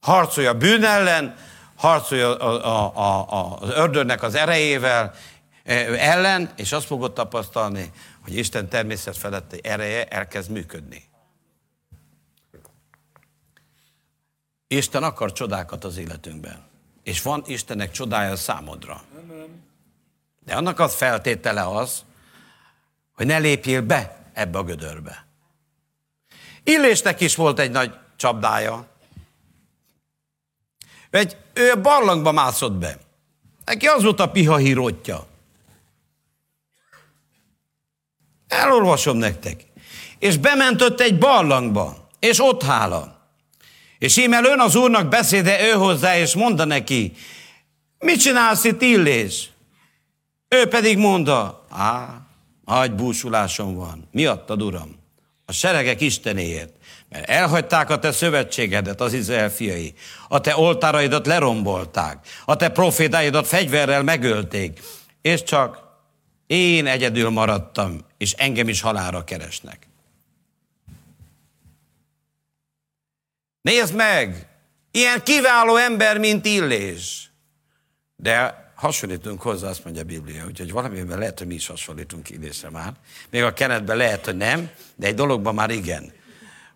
[0.00, 1.36] Harcolj a bűn ellen,
[1.76, 5.14] harcolj a, a, a, a, az ördögnek az erejével
[5.64, 7.92] eh, ellen, és azt fogod tapasztalni,
[8.22, 11.04] hogy Isten természet feletti ereje elkezd működni.
[14.66, 16.64] Isten akar csodákat az életünkben.
[17.02, 19.02] És van Istennek csodája számodra.
[20.46, 22.04] De annak az feltétele az,
[23.14, 25.26] hogy ne lépjél be ebbe a gödörbe.
[26.64, 28.86] Illésnek is volt egy nagy csapdája.
[31.10, 32.98] Egy, ő a barlangba mászott be.
[33.64, 35.26] Neki az volt a piha hírótja.
[38.48, 39.64] Elolvasom nektek.
[40.18, 43.28] És bementött egy barlangba, és ott hála.
[43.98, 47.12] És íme ön az úrnak beszéde ő hozzá, és mondta neki,
[47.98, 49.50] mit csinálsz itt illés?
[50.48, 52.20] Ő pedig mondta, á,
[52.64, 54.08] nagy búsulásom van.
[54.12, 55.04] Miattad, uram?
[55.44, 56.74] A seregek Istenéért.
[57.08, 59.94] Mert elhagyták a te szövetségedet, az Izrael fiai.
[60.28, 62.26] A te oltáraidat lerombolták.
[62.44, 64.80] A te profétáidat fegyverrel megölték.
[65.22, 65.84] És csak
[66.46, 69.88] én egyedül maradtam, és engem is halára keresnek.
[73.62, 74.48] Nézd meg!
[74.90, 77.30] Ilyen kiváló ember, mint Illés.
[78.16, 82.70] De hasonlítunk hozzá, azt mondja a Biblia, úgyhogy valamiben lehet, hogy mi is hasonlítunk Illésre
[82.70, 82.92] már.
[83.30, 86.12] Még a kenetben lehet, hogy nem, de egy dologban már igen.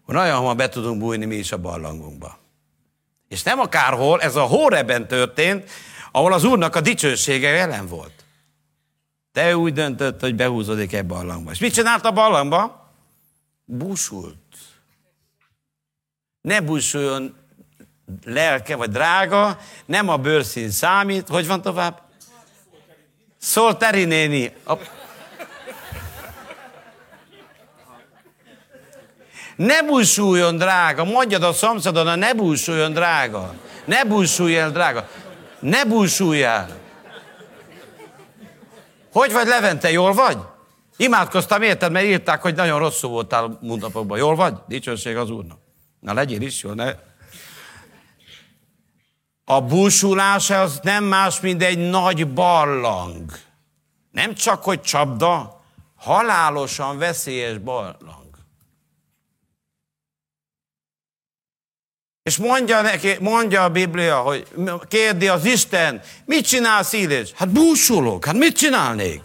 [0.04, 2.38] Hogy nagyon hamar be tudunk bújni mi is a barlangunkba.
[3.28, 5.70] És nem akárhol, ez a Hóreben történt,
[6.12, 8.24] ahol az Úrnak a dicsősége jelen volt.
[9.32, 11.50] Te úgy döntött, hogy behúzódik ebbe a barlangba.
[11.50, 12.92] És mit csinált a barlangba?
[13.64, 14.36] Búsult.
[16.40, 17.39] Ne búsuljon
[18.24, 21.28] lelke, vagy drága, nem a bőrszín számít.
[21.28, 22.00] Hogy van tovább?
[23.38, 24.52] Szól Teri néni.
[24.66, 24.74] A...
[29.56, 33.54] Ne búsuljon drága, mondjad a szomszédon, ne búsuljon drága.
[33.84, 35.08] Ne búsulj el, drága.
[35.58, 36.78] Ne búsuljál.
[39.12, 40.38] Hogy vagy Levente, jól vagy?
[40.96, 44.18] Imádkoztam érted, mert írták, hogy nagyon rosszul voltál munkapokban.
[44.18, 44.54] Jól vagy?
[44.66, 45.58] Dicsőség az Úrnak.
[46.00, 46.94] Na legyél is jól, ne
[49.50, 53.38] a búsulás az nem más, mint egy nagy barlang.
[54.12, 55.62] Nem csak, hogy csapda,
[55.96, 58.28] halálosan veszélyes barlang.
[62.22, 64.46] És mondja neki, mondja a Biblia, hogy
[64.88, 67.32] kérdi az Isten, mit csinálsz Illés?
[67.34, 69.22] Hát búsulok, hát mit csinálnék?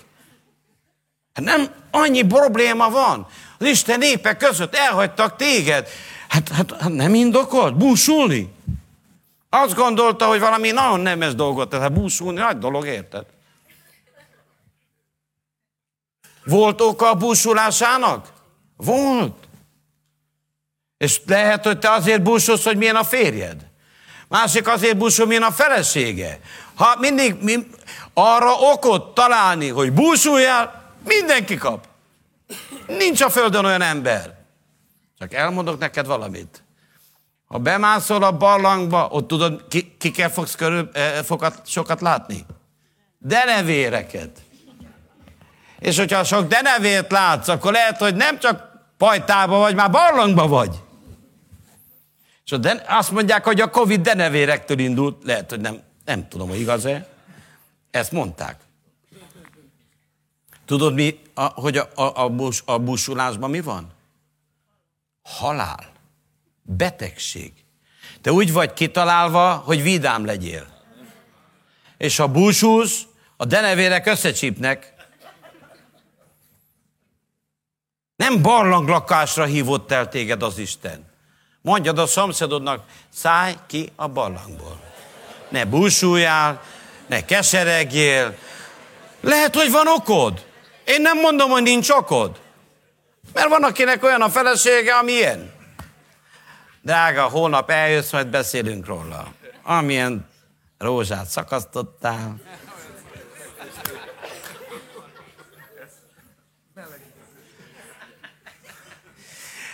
[1.33, 3.27] Hát nem annyi probléma van.
[3.57, 5.87] Az Isten népek között elhagytak téged.
[6.27, 8.53] Hát, hát, hát nem indokolt búsulni?
[9.63, 13.25] Azt gondolta, hogy valami nagyon nemes dolgot, tehát búsulni nagy dolog, érted?
[16.45, 18.27] Volt oka a búsulásának?
[18.77, 19.47] Volt.
[20.97, 23.67] És lehet, hogy te azért búsulsz, hogy milyen a férjed.
[24.27, 26.39] Másik azért búsul, milyen a felesége.
[26.75, 27.67] Ha mindig mi,
[28.13, 31.87] arra okot találni, hogy búsuljál, mindenki kap.
[32.87, 34.37] Nincs a földön olyan ember.
[35.19, 36.64] Csak elmondok neked valamit.
[37.45, 42.45] Ha bemászol a barlangba, ott tudod, ki, kikkel fogsz körül, eh, fokat, sokat látni?
[43.17, 44.41] Denevéreket.
[45.79, 50.83] És hogyha sok denevért látsz, akkor lehet, hogy nem csak pajtába vagy, már barlangba vagy.
[52.45, 55.23] És a den- azt mondják, hogy a Covid denevérektől indult.
[55.23, 57.07] Lehet, hogy nem, nem tudom, hogy igaz-e.
[57.91, 58.59] Ezt mondták.
[60.65, 63.91] Tudod, mi, a, hogy a, a, a, bus, a busulásban mi van?
[65.23, 65.93] Halál.
[66.67, 67.53] Betegség.
[68.21, 70.67] Te úgy vagy kitalálva, hogy vidám legyél.
[71.97, 73.01] És ha búsulsz,
[73.37, 74.93] a denevérek összecsípnek.
[78.15, 81.13] Nem barlanglakásra hívott el téged az Isten.
[81.61, 84.79] Mondjad a szomszédodnak, szállj ki a barlangból.
[85.49, 86.61] Ne búsuljál,
[87.07, 88.37] ne keseregjél.
[89.21, 90.45] Lehet, hogy van okod.
[90.85, 92.39] Én nem mondom, hogy nincs okod.
[93.33, 95.54] Mert van, akinek olyan a felesége, amilyen.
[96.85, 99.33] Drága, holnap eljössz, majd beszélünk róla.
[99.63, 100.27] Amilyen
[100.77, 102.35] rózsát szakasztottál.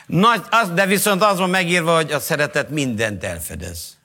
[0.05, 3.97] Nagy, az, de viszont az van megírva, hogy a szeretet mindent elfedez.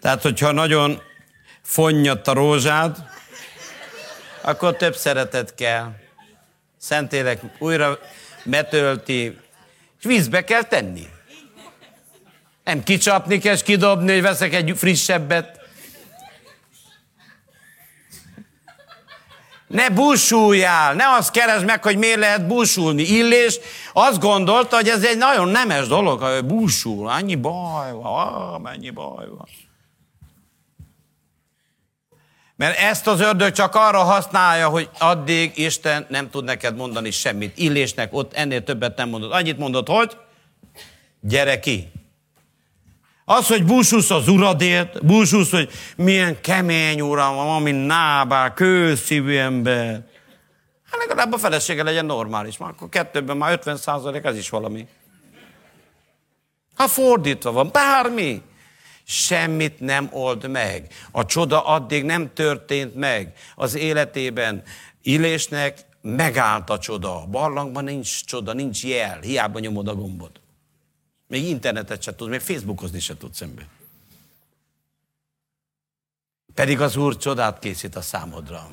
[0.00, 1.02] Tehát, hogyha nagyon
[1.62, 3.08] fonnyadt a rózsád,
[4.42, 5.92] akkor több szeretet kell.
[6.78, 7.98] Szentélek újra
[8.44, 9.38] betölti,
[9.98, 11.12] és vízbe kell tenni.
[12.64, 15.60] Nem kicsapni kell, és kidobni, hogy veszek egy frissebbet.
[19.66, 23.02] Ne búsuljál, ne azt keresd meg, hogy miért lehet búsulni.
[23.02, 23.58] Illés
[23.92, 27.08] azt gondolta, hogy ez egy nagyon nemes dolog, hogy búsul.
[27.08, 29.48] Annyi baj van, mennyi baj van.
[32.56, 37.58] Mert ezt az ördög csak arra használja, hogy addig Isten nem tud neked mondani semmit.
[37.58, 39.32] Illésnek ott ennél többet nem mondott.
[39.32, 40.16] Annyit mondott, hogy
[41.20, 41.92] gyere ki.
[43.24, 50.06] Az, hogy búsulsz az uradért, búsulsz, hogy milyen kemény uram van, ami nábál, kőszívű ember.
[50.90, 52.58] Hát legalább a felesége legyen normális.
[52.58, 54.86] Már akkor kettőben már 50 százalék, ez is valami.
[56.74, 58.42] Ha fordítva van, bármi
[59.04, 60.86] semmit nem old meg.
[61.10, 64.62] A csoda addig nem történt meg az életében.
[65.02, 67.22] Illésnek megállt a csoda.
[67.22, 70.40] A barlangban nincs csoda, nincs jel, hiába nyomod a gombot.
[71.34, 73.66] Még internetet se tudsz, még Facebookozni se tudsz ember.
[76.54, 78.70] Pedig az Úr csodát készít a számodra.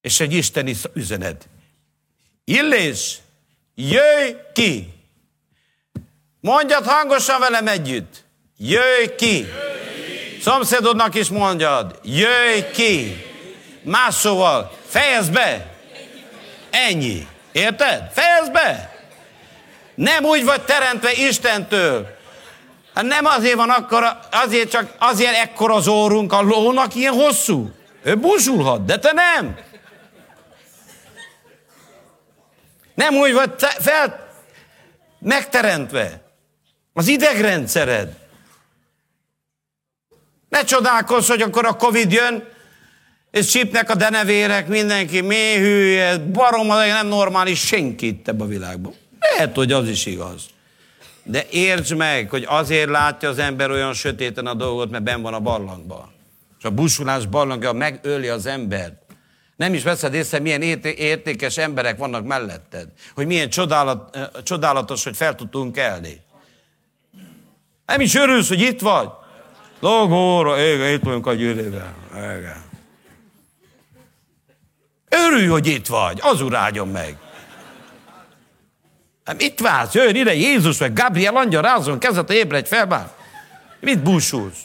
[0.00, 1.48] És egy isteni üzenet.
[2.44, 3.18] Illés,
[3.74, 4.94] jöjj ki!
[6.40, 8.24] Mondjad hangosan velem együtt.
[8.56, 9.46] Jöjj ki!
[10.42, 12.00] Szomszédodnak is mondjad.
[12.02, 13.24] Jöjj ki!
[13.82, 15.78] Más szóval, fejezd be!
[16.70, 17.28] Ennyi.
[17.52, 18.12] Érted?
[18.12, 18.89] Fejezd be!
[20.00, 22.16] Nem úgy vagy teremtve Istentől.
[22.94, 27.70] Hát nem azért van akkor, azért csak azért ekkor az órunk a lónak ilyen hosszú.
[28.02, 29.58] Ő búsulhat, de te nem.
[32.94, 34.28] Nem úgy vagy te, fel,
[35.18, 36.20] megteremtve.
[36.92, 38.16] Az idegrendszered.
[40.48, 42.48] Ne csodálkozz, hogy akkor a Covid jön,
[43.30, 49.08] és csípnek a denevérek, mindenki méhűje, barom, nem normális senki itt ebben a világban.
[49.20, 50.42] Lehet, hogy az is igaz.
[51.22, 55.34] De értsd meg, hogy azért látja az ember olyan sötéten a dolgot, mert ben van
[55.34, 56.12] a barlangban.
[56.58, 58.94] És a busulás barlangja megöli az embert.
[59.56, 62.88] Nem is veszed észre, milyen értékes emberek vannak melletted.
[63.14, 66.20] Hogy milyen csodálat, csodálatos, hogy fel tudtunk kelni.
[67.86, 69.08] Nem is örülsz, hogy itt vagy?
[69.80, 71.94] Logóra, igen, itt vagyunk a gyűlében.
[72.12, 72.62] Igen.
[75.08, 77.16] Örülj, hogy itt vagy, az urágyon meg.
[79.30, 79.94] Hát mit vársz?
[79.94, 83.10] Jöjjön ide Jézus, vagy Gabriel angyal rázon kezet, ébredj fel már.
[83.80, 84.58] Mit búsulsz?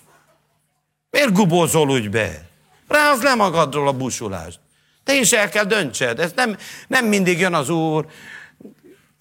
[1.09, 2.49] Miért gubózol úgy be?
[2.87, 4.59] Ráz le magadról a búsulást.
[5.03, 6.19] Te is el kell döntsed.
[6.19, 6.57] Ez nem,
[6.87, 8.05] nem mindig jön az Úr.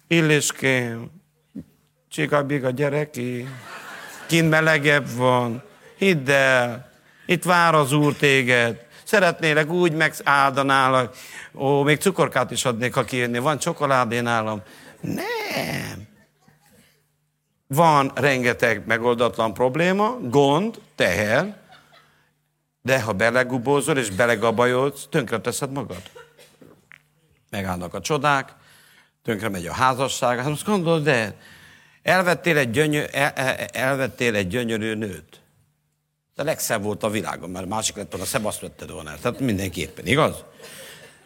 [0.09, 1.11] Illiském,
[2.11, 3.49] csikabig a gyereki,
[4.27, 5.63] kint melegebb van.
[5.99, 6.91] Hidd el,
[7.27, 8.87] itt vár az Úr téged.
[9.05, 11.17] Szeretnélek úgy megáldanálak.
[11.55, 13.39] Ó, még cukorkát is adnék, ha kijönni.
[13.39, 14.63] Van csokoládé nálam.
[15.05, 16.07] Nem.
[17.67, 21.57] Van rengeteg megoldatlan probléma, gond, teher,
[22.83, 26.03] de ha belegubózol és belegabajodsz, tönkre teszed magad.
[27.51, 28.53] Megállnak a csodák,
[29.23, 30.39] tönkre megy a házasság.
[30.39, 31.37] Hát most gondolod, de
[32.03, 35.41] elvettél egy, gyönyör, el, el, elvettél egy gyönyörű nőt.
[36.35, 39.15] De legszebb volt a világon, mert másik lett volna, szebb azt vetted volna.
[39.21, 40.45] Tehát mindenképpen, igaz?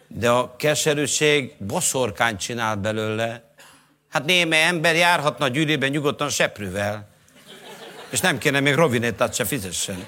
[0.07, 3.48] De a keserűség boszorkányt csinál belőle,
[4.09, 7.09] Hát néme ember járhatna a gyűlében nyugodtan seprűvel,
[8.09, 10.07] és nem kéne még rovinettát se fizessen.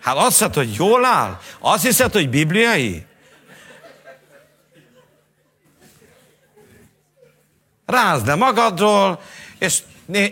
[0.00, 1.38] Hát azt hiszed, hogy jól áll?
[1.58, 3.06] Azt hiszed, hogy bibliai?
[7.86, 9.20] Rázd le magadról,
[9.58, 9.82] és,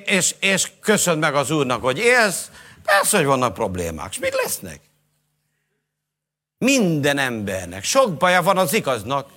[0.04, 2.50] és, és köszönd meg az Úrnak, hogy élsz.
[2.84, 4.10] Persze, hogy vannak problémák.
[4.10, 4.80] És mit lesznek?
[6.58, 7.84] Minden embernek.
[7.84, 9.30] Sok baja van az igaznak.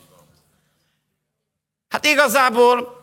[1.92, 3.00] Hát igazából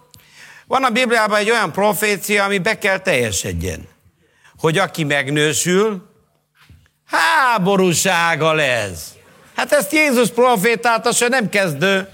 [0.66, 3.88] van a Bibliában egy olyan profécia, ami be kell teljesedjen.
[4.58, 6.10] Hogy aki megnősül,
[7.04, 9.12] háborúsága lesz.
[9.56, 12.08] Hát ezt Jézus profétálta, se nem kezdő.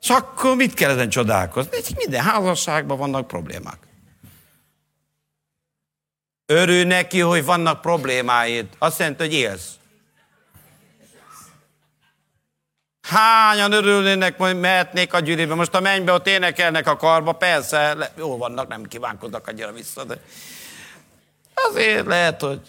[0.00, 1.78] És akkor mit kell ezen csodálkozni?
[1.96, 3.78] Minden házasságban vannak problémák.
[6.46, 8.66] Örül neki, hogy vannak problémáid.
[8.78, 9.77] Azt jelenti, hogy élsz.
[13.08, 15.54] Hányan örülnének, hogy mehetnék a gyűribe.
[15.54, 20.04] Most a mennybe ott énekelnek a karba, persze, le, jó vannak, nem kívánkoznak annyira vissza,
[20.04, 20.20] de
[21.54, 22.60] azért lehet, hogy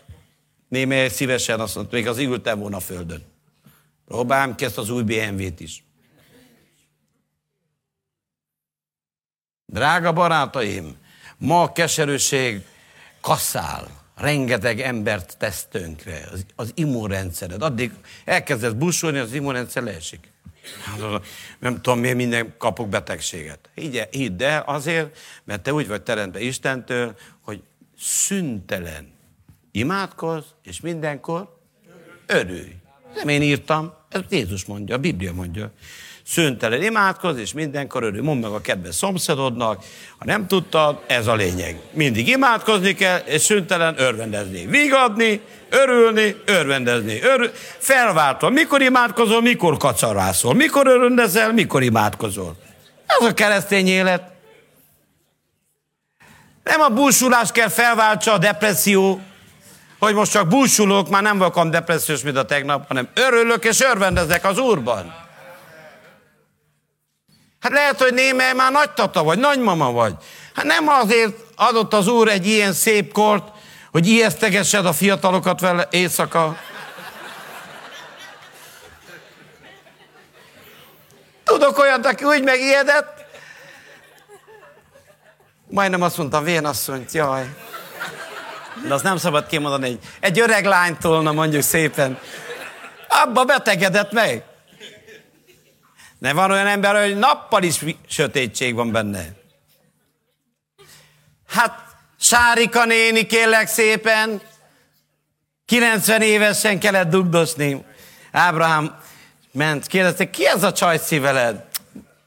[0.68, 3.24] némely szívesen azt mondta, még az ültem volna a földön.
[4.08, 5.84] Próbálom ki ezt az új BMW-t is.
[9.66, 10.98] Drága barátaim,
[11.38, 12.66] ma a keserűség
[13.22, 13.88] kaszál,
[14.20, 17.62] rengeteg embert tesz tönkre, az, az immunrendszered.
[17.62, 17.92] Addig
[18.26, 20.32] elkezdesz busolni, az immunrendszer leesik.
[20.84, 21.22] Hát,
[21.60, 23.70] nem tudom, miért minden kapok betegséget.
[23.76, 27.62] Hidd, hidd el azért, mert te úgy vagy teremtve Istentől, hogy
[27.98, 29.12] szüntelen
[29.72, 31.58] imádkozz, és mindenkor
[32.26, 32.76] örülj.
[33.16, 35.72] Nem én írtam, ez Jézus mondja, a Biblia mondja
[36.30, 38.24] szüntelen imádkoz, és mindenkor örül.
[38.24, 39.84] Mondd meg a kedves szomszédodnak,
[40.18, 41.80] ha nem tudtad, ez a lényeg.
[41.92, 44.66] Mindig imádkozni kell, és szüntelen örvendezni.
[44.66, 47.22] Vigadni, örülni, örvendezni.
[47.22, 48.50] Örül, felváltva.
[48.50, 50.54] Mikor imádkozol, mikor kacarászol.
[50.54, 52.56] Mikor örvendezel, mikor imádkozol.
[53.06, 54.24] Ez a keresztény élet.
[56.64, 59.22] Nem a búsulás kell felváltsa a depresszió,
[60.00, 64.46] hogy most csak búsulok, már nem vagyok depressziós, mint a tegnap, hanem örülök és örvendezek
[64.46, 65.28] az Úrban.
[67.60, 70.14] Hát lehet, hogy némely már nagy tata vagy, nagymama vagy.
[70.56, 73.48] Hát nem azért adott az Úr egy ilyen szép kort,
[73.92, 76.58] hogy ijesztegessed a fiatalokat vele éjszaka.
[81.44, 83.26] Tudok olyat, aki úgy megijedett,
[85.70, 87.56] majdnem azt mondtam, vénasszonyt, jaj.
[88.88, 92.20] De azt nem szabad kimondani, egy, egy öreg lánytól, na mondjuk szépen.
[93.08, 94.44] Abba betegedett meg.
[96.20, 99.26] De van olyan ember, hogy nappal is sötétség van benne.
[101.48, 101.88] Hát,
[102.20, 104.42] Sárika néni, kérlek szépen,
[105.66, 107.86] 90 évesen kellett dugdosni.
[108.32, 109.00] Ábrahám
[109.52, 111.68] ment, kérdezte, ki ez a csajci veled?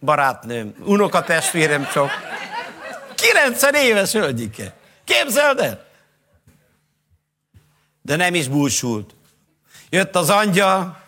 [0.01, 2.11] Barátnőm, unokatestvérem csak.
[3.15, 4.75] 90 éves hölgyike.
[5.05, 5.87] Képzeld el?
[8.03, 9.15] De nem is búsult.
[9.91, 11.02] Jött az angyal,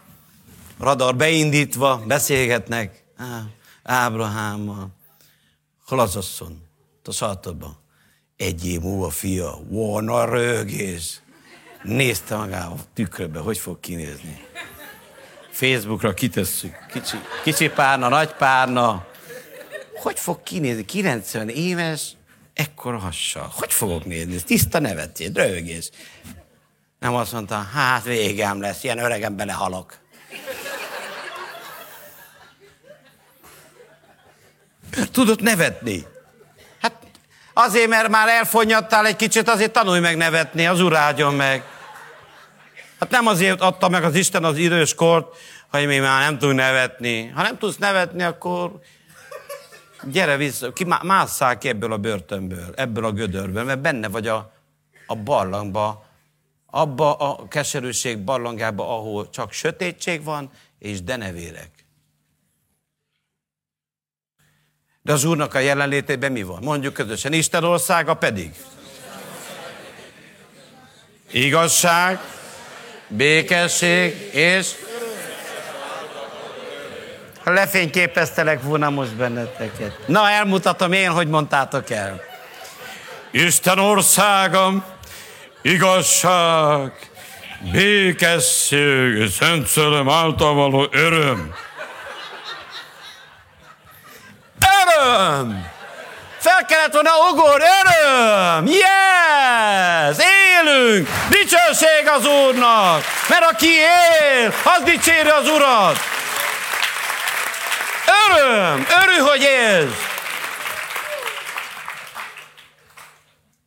[0.79, 3.43] radar beindítva, beszélgetnek Á,
[3.83, 4.89] Ábrahámmal.
[5.87, 6.63] Hol az asszony?
[7.05, 7.77] A szaltodban.
[8.37, 11.21] Egy év múlva fia, volna rögés.
[11.83, 14.47] Nézte magába a tükröbe, hogy fog kinézni.
[15.51, 16.87] Facebookra kitesszük.
[16.93, 19.07] Kicsi, kicsi párna, nagy párna.
[20.03, 20.85] Hogy fog kinézni?
[20.85, 22.17] 90 éves,
[22.55, 23.53] ekkora hassal.
[23.55, 24.43] Hogy fogok nézni?
[24.43, 25.91] Tiszta nevetét, rögés.
[26.99, 29.99] Nem azt mondta, hát végem lesz, ilyen öregen belehalok.
[35.13, 36.07] Tudott nevetni.
[36.81, 36.93] Hát
[37.53, 41.65] azért, mert már elfonyadtál egy kicsit, azért tanulj meg nevetni, az Úr áldjon meg.
[43.01, 45.37] Hát nem azért adta meg az Isten az időskort,
[45.71, 47.27] hogy mi már nem tudunk nevetni.
[47.27, 48.81] Ha nem tudsz nevetni, akkor
[50.11, 54.53] gyere vissza, ki, másszál ki ebből a börtönből, ebből a gödörből, mert benne vagy a,
[55.07, 56.05] a barlangba,
[56.67, 61.71] abba a keserűség barlangába, ahol csak sötétség van, és denevérek.
[65.05, 66.59] De az Úrnak a jelenlétében mi van?
[66.63, 67.33] Mondjuk közösen.
[67.33, 68.51] Isten országa pedig.
[71.31, 72.19] Igazság,
[73.09, 74.71] békesség és
[77.45, 79.99] ha lefényképeztelek volna most benneteket.
[80.07, 82.21] Na, elmutatom én, hogy mondtátok el.
[83.31, 84.85] Isten országa,
[85.63, 86.93] igazság,
[87.73, 91.55] békesség, szent szellem által való öröm
[95.01, 95.73] öröm!
[96.39, 98.67] Fel kellett volna ugor, öröm!
[98.67, 100.17] Yes!
[100.19, 101.09] Élünk!
[101.29, 103.05] Dicsőség az Úrnak!
[103.29, 105.99] Mert aki él, az dicséri az Urat!
[108.37, 108.87] Öröm!
[109.03, 110.13] Örül, hogy élsz!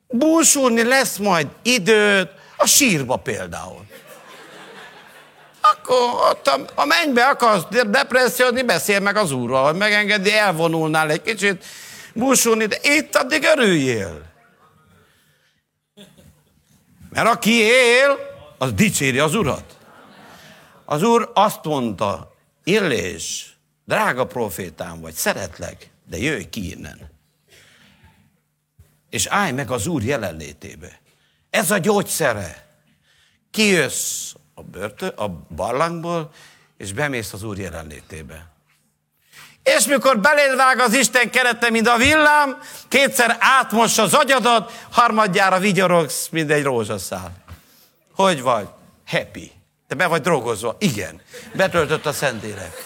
[0.08, 3.87] Búsulni lesz majd időt a sírba például
[5.74, 11.22] akkor ott a, a mennybe akarsz depressziózni, beszél meg az úrral, hogy megengedi, elvonulnál egy
[11.22, 11.66] kicsit,
[12.14, 14.26] búsulni, de itt addig örüljél.
[17.10, 18.18] Mert aki él,
[18.58, 19.78] az dicséri az urat.
[20.86, 27.12] Az úr azt mondta, Illés, drága profétám vagy, szeretlek, de jöjj ki innen.
[29.10, 31.00] És állj meg az Úr jelenlétébe.
[31.50, 32.68] Ez a gyógyszere.
[33.52, 36.30] Kijössz a, börtön, a barlangból,
[36.78, 38.46] és bemész az Úr jelenlétébe.
[39.64, 46.28] És mikor beléd az Isten kerete, mint a villám, kétszer átmossa az agyadat, harmadjára vigyorogsz,
[46.32, 47.32] mint egy rózsaszál.
[48.16, 48.68] Hogy vagy?
[49.08, 49.52] Happy.
[49.88, 50.76] Te be vagy drogozva?
[50.80, 51.22] Igen.
[51.54, 52.86] Betöltött a Szentlélek.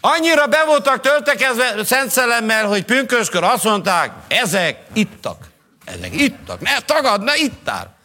[0.00, 5.46] Annyira be voltak töltekezve Szent Szellemmel, hogy pünköskor azt mondták, ezek ittak.
[5.84, 6.60] Ezek ittak.
[6.60, 7.97] Ne tagad, ne ittál.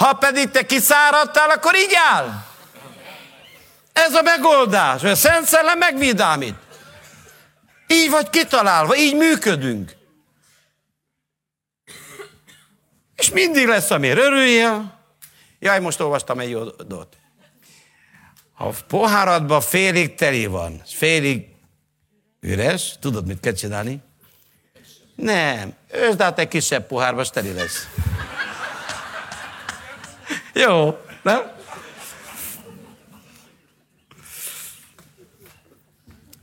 [0.00, 2.44] Ha pedig te kiszáradtál, akkor így áll.
[3.92, 6.54] Ez a megoldás, mert a Szent Szellem megvidámít.
[7.86, 9.92] Így vagy kitalálva, így működünk.
[13.16, 14.98] És mindig lesz, amire örüljél.
[15.58, 17.16] Jaj, most olvastam egy jódot.
[18.52, 21.46] Ha a poháradban félig teli van, félig
[22.40, 24.00] üres, tudod, mit kell csinálni?
[25.14, 27.86] Nem, ősd át egy kisebb pohárba, és teli lesz.
[30.54, 31.58] Jó, nem?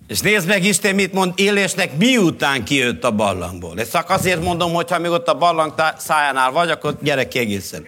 [0.08, 3.80] És nézd meg Isten, mit mond Élésnek, miután kijött a barlangból.
[3.80, 7.39] Ezt csak azért mondom, hogy ha még ott a barlang szájánál vagy, akkor gyere ki
[7.39, 7.86] egészen.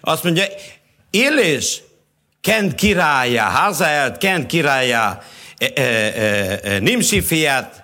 [0.00, 0.44] Azt mondja,
[1.10, 1.82] Élés,
[2.40, 5.22] Kent királyá, Hazaelt, Kent királyá,
[5.58, 7.82] e, e, e, e, Nimsi fiát,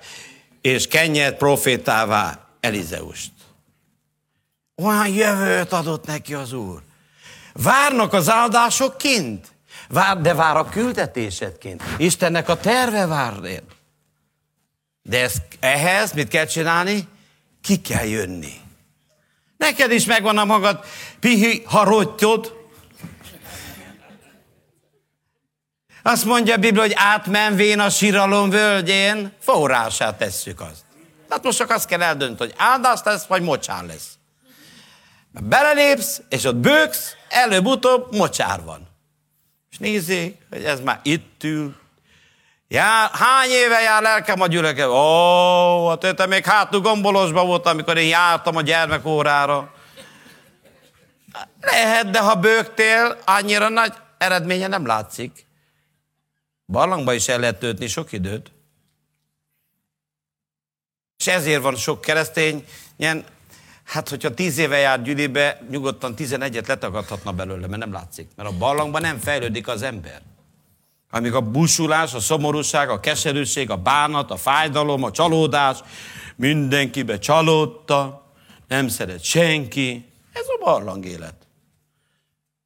[0.61, 3.31] és Kenyet profétává Elizeust.
[4.83, 6.83] Olyan jövőt adott neki az Úr.
[7.62, 9.46] Várnak az áldások kint.
[9.88, 11.82] Vár, de vár a küldetésedként.
[11.96, 13.62] Istennek a terve vár réd.
[15.02, 17.09] De ez, ehhez mit kell csinálni?
[17.62, 18.52] Ki kell jönni.
[19.57, 20.84] Neked is megvan a magad
[21.20, 22.62] pihi harottod.
[26.02, 30.84] Azt mondja a Biblia, hogy átmenvén a síralom völgyén, forrását tesszük azt.
[31.28, 34.09] Tehát most csak azt kell eldönteni, hogy áldás lesz, vagy mocsár lesz.
[35.30, 38.89] Belelépsz, és ott bőksz, előbb-utóbb mocsár van.
[39.70, 41.76] És nézzék, hogy ez már itt ül.
[42.68, 44.89] Jár, hány éve jár lelkem a gyüleke?
[44.89, 49.74] Ó, hát te még hátul gombolosban volt, amikor én jártam a gyermekórára.
[51.61, 55.47] Lehet, de ha bőgtél, annyira nagy eredménye nem látszik.
[56.66, 58.53] Barlangba is el lehet töltni sok időt.
[61.18, 62.64] És ezért van sok keresztény,
[62.97, 63.24] ilyen
[63.85, 68.28] Hát, hogyha tíz éve jár gyűlibe, nyugodtan tizenegyet letagadhatna belőle, mert nem látszik.
[68.37, 70.22] Mert a barlangban nem fejlődik az ember.
[71.11, 75.78] Amíg a busulás, a szomorúság, a keserűség, a bánat, a fájdalom, a csalódás,
[76.37, 78.26] mindenkibe csalódta,
[78.68, 80.09] nem szeret senki.
[80.32, 81.35] Ez a barlang élet.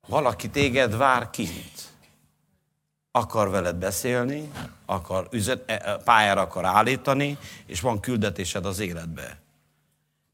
[0.06, 1.86] Valaki téged vár kint.
[3.10, 4.50] Akar veled beszélni,
[4.86, 9.38] akar üzet, e, e, pályára akar állítani, és van küldetésed az életbe.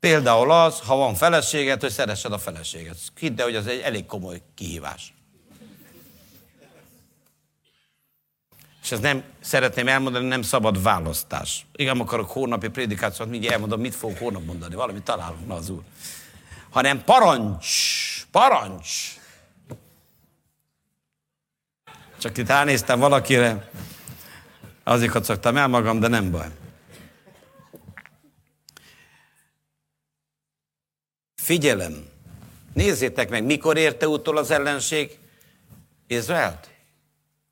[0.05, 2.97] Például az, ha van feleséged, hogy szeressed a feleséget.
[3.19, 5.15] Hidd el, hogy az egy elég komoly kihívás.
[8.83, 11.67] És ez nem, szeretném elmondani, nem szabad választás.
[11.77, 15.83] Igen, akarok hónapi prédikációt, mindjárt elmondom, mit fogok hónap mondani, valamit találunk, na az úr.
[16.71, 17.67] Hanem parancs,
[18.31, 18.91] parancs.
[22.19, 23.71] Csak itt ránéztem valakire,
[24.83, 26.49] azért kacagtam el magam, de nem baj.
[31.45, 32.09] Figyelem!
[32.73, 35.19] Nézzétek meg, mikor érte utol az ellenség
[36.07, 36.71] Izraelt?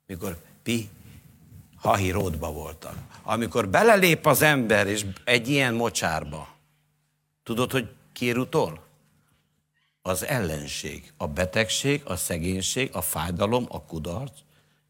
[0.05, 0.89] Mikor Pi
[1.75, 2.95] Hahiródba voltak.
[3.23, 6.47] Amikor belelép az ember és egy ilyen mocsárba,
[7.43, 8.83] tudod, hogy ki utol?
[10.01, 14.33] Az ellenség, a betegség, a szegénység, a fájdalom, a kudarc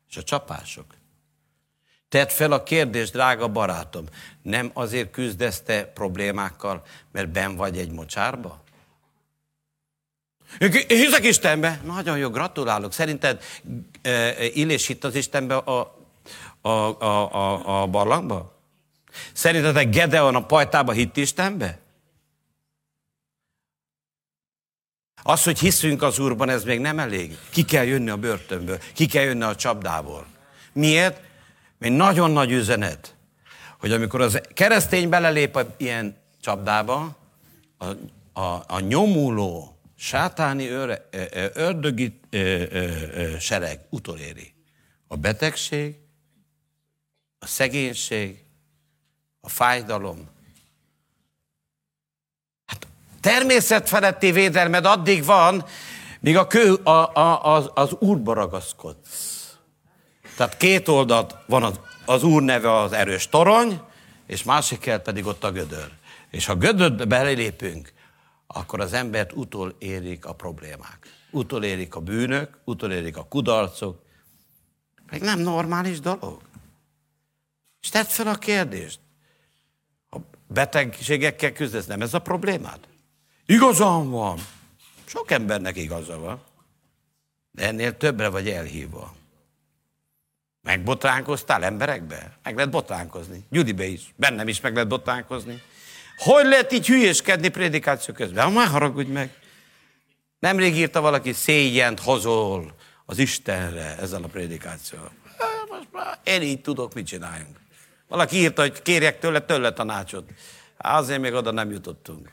[0.09, 0.95] és a csapások.
[2.09, 4.05] Tedd fel a kérdést, drága barátom,
[4.41, 8.62] nem azért küzdeszte problémákkal, mert ben vagy egy mocsárba?
[10.87, 11.81] Hiszek Istenbe.
[11.85, 12.93] Nagyon jó, gratulálok.
[12.93, 13.43] Szerinted
[14.01, 15.95] e, Illés hitt az Istenbe a,
[16.61, 18.53] a, a, a, a barlangba?
[19.33, 21.79] Szerintetek Gedeon a pajtába hitt Istenbe?
[25.23, 27.37] Az, hogy hiszünk az Úrban, ez még nem elég.
[27.49, 30.25] Ki kell jönni a börtönből, ki kell jönni a csapdából.
[30.73, 31.21] Miért?
[31.77, 33.15] Mert nagyon nagy üzenet,
[33.79, 37.17] hogy amikor az keresztény belelép a ilyen csapdába,
[37.77, 37.85] a,
[38.41, 39.72] a, a nyomuló,
[40.03, 41.09] sátáni őre,
[41.53, 42.19] ördögi
[43.39, 44.53] sereg utoléri.
[45.07, 45.95] A betegség,
[47.39, 48.43] a szegénység,
[49.41, 50.29] a fájdalom.
[52.65, 52.87] Hát
[53.21, 55.65] természetfeletti védelmed addig van,
[56.19, 59.57] míg a kő, a, a, az, az úrba ragaszkodsz.
[60.35, 63.81] Tehát két oldalt van az, az Úr neve az erős torony,
[64.27, 65.89] és másik kell pedig ott a gödör.
[66.29, 67.93] És ha gödörbe belépünk,
[68.53, 71.07] akkor az embert utol érik a problémák.
[71.31, 74.01] Utol érik a bűnök, utol érik a kudarcok.
[75.09, 76.41] Meg nem normális dolog.
[77.81, 78.99] És tedd fel a kérdést.
[80.09, 82.79] A betegségekkel küzdesz, nem ez a problémád?
[83.45, 84.39] Igazam van.
[85.05, 86.41] Sok embernek igaza van.
[87.51, 89.15] De ennél többre vagy elhívva.
[90.61, 92.37] Megbotránkoztál emberekbe?
[92.43, 93.45] Meg lehet botránkozni.
[93.49, 94.13] Gyudibe is.
[94.15, 95.61] Bennem is meg lehet botránkozni.
[96.17, 98.51] Hogy lehet így hülyéskedni prédikáció közben?
[98.51, 99.29] Már haragudj meg.
[100.39, 105.11] Nemrég írta valaki, szégyent hozol az Istenre ezzel a prédikációval.
[105.69, 107.59] Most már én így tudok, mit csináljunk.
[108.07, 110.29] Valaki írta, hogy kérjek tőle, tőle tanácsot.
[110.77, 112.31] Azért még oda nem jutottunk.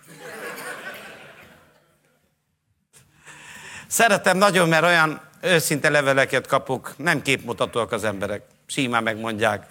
[3.86, 8.42] Szeretem nagyon, mert olyan őszinte leveleket kapok, nem képmutatóak az emberek.
[8.66, 9.66] Simán megmondják,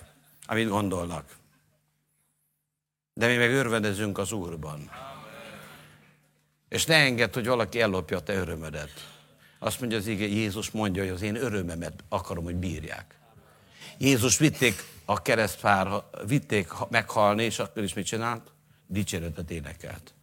[0.45, 1.38] amit gondolnak.
[3.19, 4.91] De mi meg örvendezünk az Úrban.
[6.69, 8.91] És ne engedd, hogy valaki ellopja a te örömödet.
[9.59, 13.19] Azt mondja az ige, Jézus mondja, hogy az én örömemet akarom, hogy bírják.
[13.97, 18.51] Jézus vitték a keresztfár, vitték meghalni, és akkor is mit csinált?
[18.87, 20.13] Dicséretet énekelt.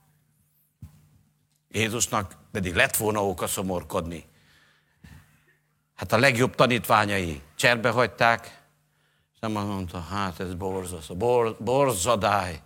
[1.68, 4.24] Jézusnak pedig lett volna oka szomorkodni.
[5.94, 8.64] Hát a legjobb tanítványai cserbe hagyták,
[9.34, 12.61] és nem mondta, hát ez borzasztó, bor, borzadály.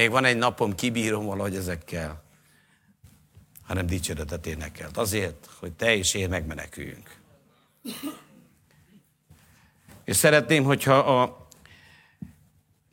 [0.00, 2.22] Még van egy napom, kibírom valahogy ezekkel.
[3.62, 4.96] Hanem dicséretet énekelt.
[4.96, 7.16] Azért, hogy te és én megmeneküljünk.
[10.04, 11.46] És szeretném, hogyha a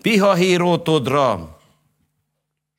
[0.02, 1.58] pihahírótodra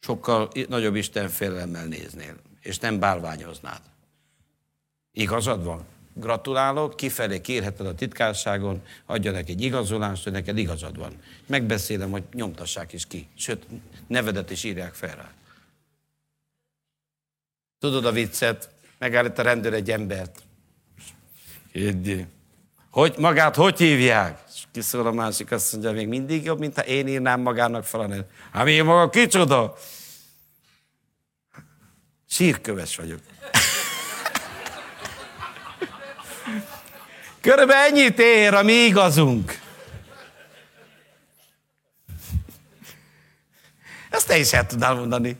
[0.01, 3.81] sokkal nagyobb Isten félelemmel néznél, és nem bálványoznád.
[5.13, 5.85] Igazad van?
[6.21, 11.13] Gratulálok, kifelé kérheted a titkárságon, adja neki egy igazolást, hogy neked igazad van.
[11.47, 13.29] Megbeszélem, hogy nyomtassák is ki.
[13.37, 13.67] Sőt,
[14.07, 15.31] nevedet is írják fel rá.
[17.79, 18.71] Tudod a viccet?
[18.99, 20.43] Megállít a rendőr egy embert.
[21.73, 22.27] Kérdi.
[22.91, 24.43] Hogy, magát hogy hívják?
[24.55, 28.01] És kiszól a másik, azt mondja, még mindig jobb, mint ha én írnám magának fel
[28.01, 28.31] a nevet.
[28.53, 29.75] Hát én maga kicsoda?
[32.29, 33.19] Sírköves vagyok.
[37.41, 39.59] Körülbelül ennyit ér a mi igazunk.
[44.11, 45.37] Ezt te is el tudnál mondani.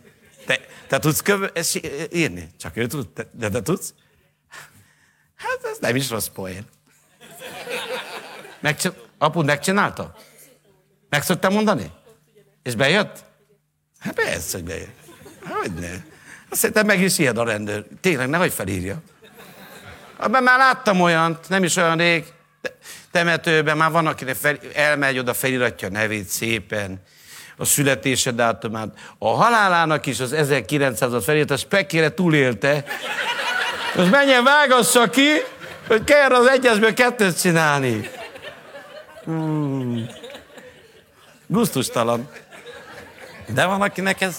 [0.47, 1.75] Te, te tudsz köv-
[2.13, 2.49] írni?
[2.59, 3.95] Csak ő tud, de te tudsz?
[5.35, 6.65] Hát ez nem is rossz poén.
[8.61, 10.17] Megcsin- apud megcsinálta?
[11.09, 11.93] Meg szoktam mondani?
[12.63, 13.25] És bejött?
[13.99, 14.97] Hát persze, hogy bejött.
[15.45, 15.91] Hogy ne?
[16.51, 17.87] Azt szerintem meg is ijed a rendőr.
[18.01, 19.03] Tényleg, nehogy felírja.
[20.21, 22.25] Abban már láttam olyant, nem is olyan rég,
[23.11, 27.03] temetőben már van, akinek fel, elmegy oda, feliratja a nevét szépen,
[27.57, 28.89] a születése dátumát.
[29.19, 32.85] A halálának is az 1900-at felírt, a spekére túlélte.
[33.95, 35.29] Most menjen, vágassa ki,
[35.87, 38.11] hogy kell az egyesből kettőt csinálni.
[39.25, 40.07] Hmm.
[41.47, 42.31] Gusztustalan.
[43.47, 44.37] De van, akinek ez...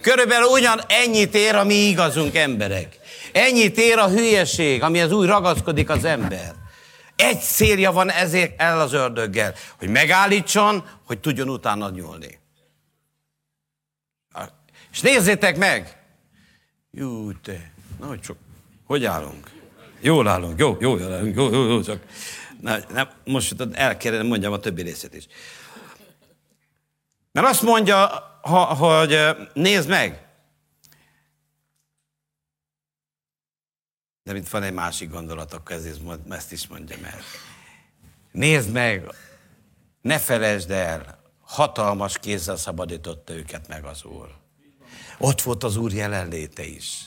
[0.00, 3.02] Körülbelül ugyan ennyit ér a mi igazunk emberek.
[3.34, 6.54] Ennyit ér a hülyeség, amihez úgy ragaszkodik az ember.
[7.16, 12.38] Egy célja van ezért el az ördöggel, hogy megállítson, hogy tudjon utána nyúlni.
[14.92, 16.02] És nézzétek meg!
[16.90, 18.36] Jó, te, na, hogy csak,
[18.86, 19.50] hogy állunk?
[20.00, 22.00] Jól állunk, jó, jó, állunk, jó, jó, jó, csak
[22.60, 25.26] na, na, most el kellene mondjam a többi részét is.
[27.32, 28.08] Mert azt mondja,
[28.42, 29.18] ha, hogy
[29.52, 30.23] nézd meg,
[34.24, 35.94] De mint van egy másik gondolat, akkor ez is,
[36.28, 37.20] ezt is mondjam el.
[38.32, 39.14] Nézd meg,
[40.00, 44.28] ne felejtsd el, hatalmas kézzel szabadította őket meg az Úr.
[45.18, 46.98] Ott volt az Úr jelenléte is.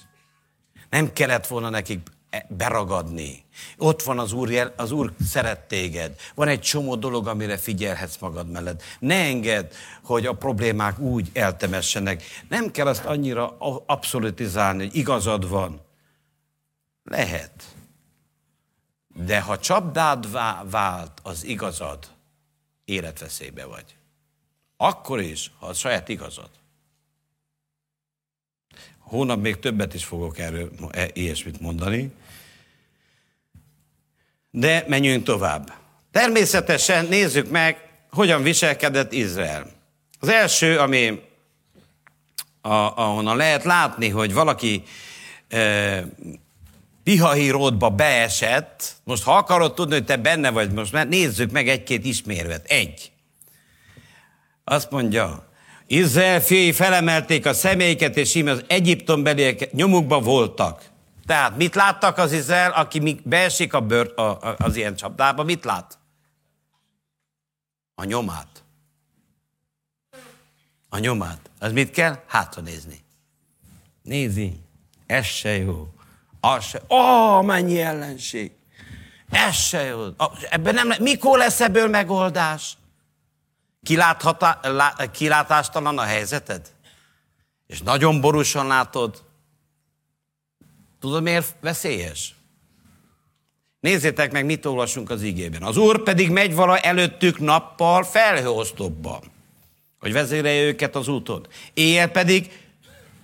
[0.90, 2.08] Nem kellett volna nekik
[2.48, 3.46] beragadni.
[3.78, 6.16] Ott van az Úr, jel, az Úr szeret téged.
[6.36, 8.84] Van egy csomó dolog, amire figyelhetsz magad mellett.
[9.00, 9.72] Ne engedd,
[10.04, 12.24] hogy a problémák úgy eltemessenek.
[12.50, 15.86] Nem kell azt annyira abszolutizálni, hogy igazad van.
[17.10, 17.64] Lehet.
[19.08, 20.32] De ha csapdád
[20.70, 22.08] vált az igazad,
[22.86, 23.96] életveszélybe vagy.
[24.78, 26.50] Akkor is, ha a saját igazad.
[28.98, 32.12] Hónap még többet is fogok erről e, ilyesmit mondani.
[34.52, 35.74] De menjünk tovább.
[36.12, 39.72] Természetesen nézzük meg, hogyan viselkedett Izrael.
[40.20, 41.22] Az első, ami
[42.62, 44.84] a, ahonnan lehet látni, hogy valaki
[45.48, 46.04] e,
[47.08, 52.06] pihahíródba beesett, most ha akarod tudni, hogy te benne vagy, most mert nézzük meg egy-két
[52.06, 52.66] ismérvet.
[52.66, 53.12] Egy.
[54.64, 55.50] Azt mondja,
[55.86, 60.90] Izrael fiai felemelték a személyeket, és íme az Egyiptom beliek nyomukba voltak.
[61.26, 65.66] Tehát mit láttak az Izrael, aki beesik a bőr, a, a, az ilyen csapdába, mit
[65.66, 66.00] lát?
[67.96, 68.64] A nyomát.
[70.90, 71.50] A nyomát.
[71.60, 72.24] Az mit kell?
[72.28, 73.00] Hátra nézni.
[74.02, 74.60] Nézi,
[75.06, 75.92] ez se jó.
[76.56, 76.82] Az se.
[76.90, 78.52] Ó, mennyi ellenség.
[79.30, 80.06] Ez se jó.
[80.50, 82.78] Ebben nem, mikor lesz ebből megoldás?
[85.12, 86.72] kilátástalan a helyzeted?
[87.68, 89.24] És nagyon borúsan látod?
[91.00, 92.36] Tudod, miért veszélyes?
[93.80, 95.64] Nézzétek meg, mit olvasunk az igében.
[95.64, 99.22] Az Úr pedig megy vala előttük nappal felhőosztopba,
[100.00, 101.48] hogy vezérelje őket az úton.
[101.74, 102.67] Éjjel pedig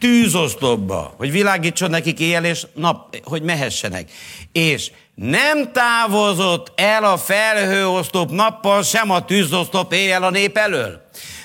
[0.03, 4.11] tűzoszlopba, hogy világítson nekik éjjel és nap, hogy mehessenek.
[4.51, 11.01] És nem távozott el a felhőoszlop nappal, sem a tűzoszlop éjjel a nép elől.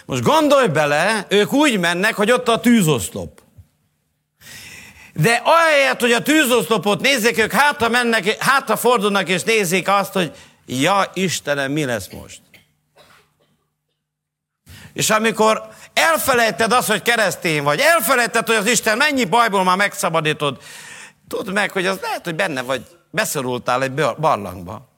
[0.07, 3.41] Most gondolj bele, ők úgy mennek, hogy ott a tűzoszlop.
[5.15, 10.33] De ahelyett, hogy a tűzoszlopot nézzék, ők hátra mennek, hátra fordulnak és nézik azt, hogy
[10.67, 12.41] ja, Istenem, mi lesz most?
[14.93, 20.63] És amikor elfelejted azt, hogy keresztény vagy, elfelejted, hogy az Isten mennyi bajból már megszabadítod,
[21.29, 24.89] tudd meg, hogy az lehet, hogy benne vagy, beszorultál egy barlangba.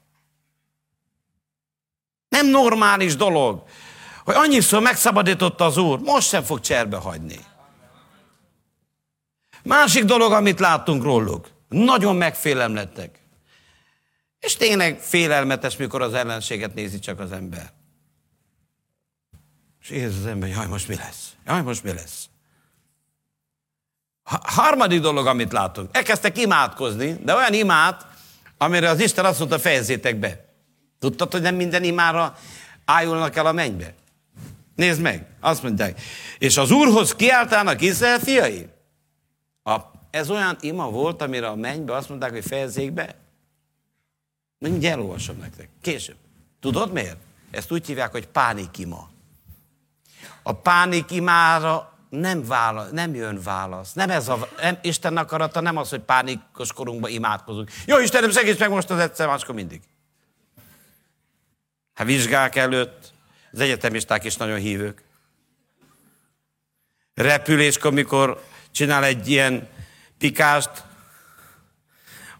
[2.29, 3.63] Nem normális dolog,
[4.23, 7.39] hogy annyiszor megszabadította az Úr, most sem fog cserbe hagyni.
[9.63, 13.19] Másik dolog, amit láttunk róluk, nagyon megfélemlettek.
[14.39, 17.80] És tényleg félelmetes, mikor az ellenséget nézi csak az ember.
[19.81, 21.33] És érzi az ember, jaj, most mi lesz?
[21.45, 22.29] Jaj, most mi lesz?
[24.23, 25.89] Ha, harmadik dolog, amit látunk.
[25.91, 28.07] Elkezdtek imádkozni, de olyan imát,
[28.57, 30.45] amire az Isten azt mondta, fejezzétek be.
[30.99, 32.37] Tudtad, hogy nem minden imára
[32.85, 33.93] ájulnak el a mennybe?
[34.75, 36.01] Nézd meg, azt mondják.
[36.37, 38.67] És az Úrhoz kiáltának Izrael fiai?
[39.63, 39.79] A,
[40.09, 43.15] ez olyan ima volt, amire a mennybe azt mondták, hogy fejezzék be.
[44.57, 45.69] Mindjárt elolvasom nektek.
[45.81, 46.15] Később.
[46.59, 47.17] Tudod miért?
[47.51, 49.10] Ezt úgy hívják, hogy pánikima.
[50.43, 53.93] A pánik imára nem, válasz, nem jön válasz.
[53.93, 57.71] Nem ez a, nem, Isten akarata nem az, hogy pánikos korunkban imádkozunk.
[57.85, 59.81] Jó, Istenem, segíts meg most az egyszer, máskor mindig.
[61.93, 63.13] Hát vizsgák előtt,
[63.51, 65.03] az egyetemisták is nagyon hívők.
[67.13, 69.67] Repüléskor, mikor csinál egy ilyen
[70.17, 70.83] pikást,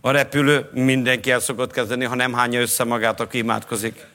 [0.02, 4.06] a repülő mindenki el szokott kezdeni, ha nem hányja össze magát, aki imádkozik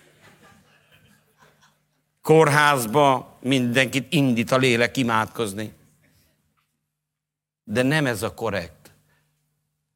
[2.27, 5.73] kórházba mindenkit indít a lélek imádkozni.
[7.65, 8.91] De nem ez a korrekt.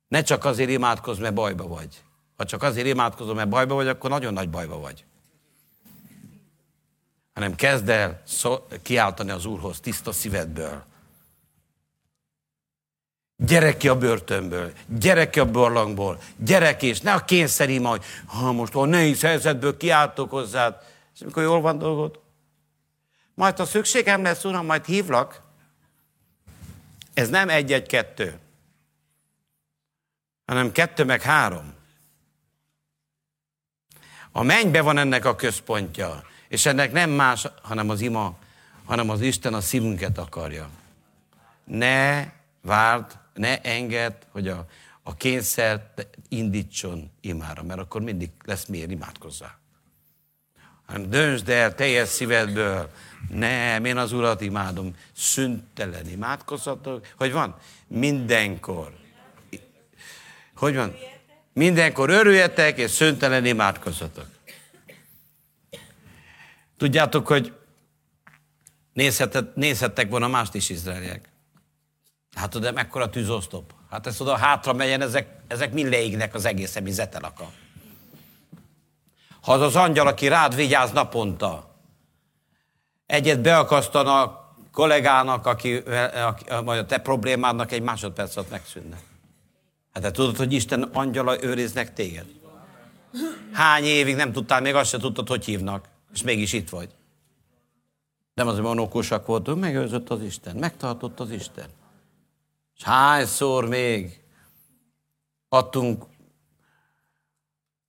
[0.09, 2.03] Ne csak azért imádkozz, mert bajba vagy.
[2.37, 5.05] Ha csak azért imádkozom, mert bajba vagy, akkor nagyon nagy bajba vagy.
[7.35, 10.85] Hanem kezd el szó, kiáltani az Úrhoz tiszta szívedből.
[13.37, 18.05] Gyere ki a börtönből, gyere ki a barlangból, gyere ki, és ne a kényszerima, hogy
[18.27, 22.21] ha most a nehéz helyzetből kiáltok hozzád, és amikor jól van dolgod,
[23.35, 25.43] majd ha szükségem lesz, Uram, majd hívlak.
[27.15, 28.39] Ez nem egy-egy-kettő,
[30.47, 31.75] hanem kettő meg három.
[34.33, 38.39] A mennybe van ennek a központja, és ennek nem más, hanem az ima,
[38.85, 40.69] hanem az Isten a szívünket akarja.
[41.65, 42.33] Ne
[42.63, 44.67] várd, ne engedd, hogy a,
[45.03, 45.93] a kényszer
[46.29, 49.60] indítson imára, mert akkor mindig lesz miért imádkozzál
[50.91, 52.91] hanem döntsd el teljes szívedből,
[53.29, 57.57] nem, én az Urat imádom, szüntelen imádkozhatok, hogy van?
[57.87, 58.93] Mindenkor.
[60.57, 60.97] Hogy van?
[61.53, 64.27] Mindenkor örüljetek, és szüntelen imádkozhatok.
[66.77, 67.53] Tudjátok, hogy
[68.93, 71.29] nézhetek, nézhettek volna mást is izraeliek.
[72.35, 73.75] Hát de mekkora tűzosztop.
[73.91, 77.49] Hát ezt oda hátra melyen, ezek, ezek mind leégnek az egész, ami zetel akar.
[79.43, 81.75] Ha az az angyal, aki rád vigyáz naponta,
[83.07, 85.77] egyet beakasztana a kollégának, aki,
[86.27, 88.99] aki, vagy a te problémádnak egy másodpercet megszűnne.
[89.93, 92.27] Hát te tudod, hogy Isten angyala őriznek téged?
[93.53, 96.89] Hány évig nem tudtál, még azt se tudtad, hogy hívnak, és mégis itt vagy.
[98.35, 101.69] Nem azért monókusak voltunk, megőrzött az Isten, megtartott az Isten.
[102.77, 104.21] És hányszor még
[105.49, 106.05] adtunk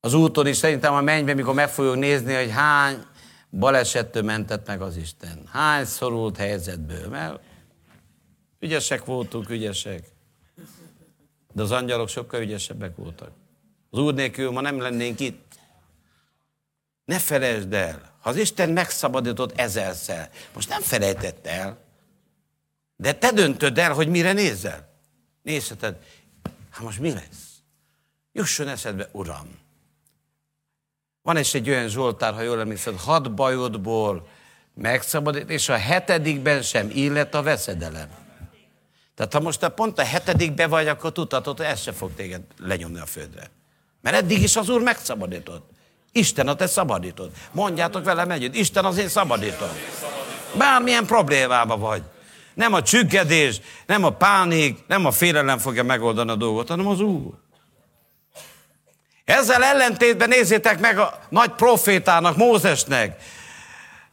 [0.01, 3.03] az úton is szerintem a mennyben, mikor meg fogjuk nézni, hogy hány
[3.49, 5.47] balesettől mentett meg az Isten.
[5.51, 7.39] Hány szorult helyzetből, mert
[8.59, 10.03] ügyesek voltunk, ügyesek.
[11.53, 13.31] De az angyalok sokkal ügyesebbek voltak.
[13.89, 15.59] Az Úr nélkül ma nem lennénk itt.
[17.05, 21.77] Ne felejtsd el, ha az Isten megszabadított ezerszer, most nem felejtett el,
[22.95, 24.89] de te döntöd el, hogy mire nézel.
[25.41, 25.95] Nézheted,
[26.69, 27.61] hát most mi lesz?
[28.31, 29.60] Jusson eszedbe, Uram.
[31.23, 34.27] Van is egy olyan Zsoltár, ha jól emlékszed, hat bajodból
[34.73, 38.07] megszabadít, és a hetedikben sem illet a veszedelem.
[39.15, 42.41] Tehát ha most te pont a hetedikbe vagy, akkor tudhatod, hogy ez se fog téged
[42.57, 43.51] lenyomni a földre.
[44.01, 45.69] Mert eddig is az Úr megszabadított.
[46.11, 47.31] Isten a te szabadítod.
[47.51, 49.69] Mondjátok velem együtt, Isten az én szabadítom.
[50.57, 52.01] Bármilyen problémába vagy.
[52.53, 56.99] Nem a csüggedés, nem a pánik, nem a félelem fogja megoldani a dolgot, hanem az
[56.99, 57.33] Úr.
[59.31, 63.21] Ezzel ellentétben nézzétek meg a nagy profétának, Mózesnek.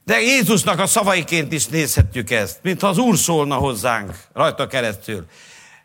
[0.04, 5.26] De Jézusnak a szavaiként is nézhetjük ezt, mintha az Úr szólna hozzánk rajta keresztül.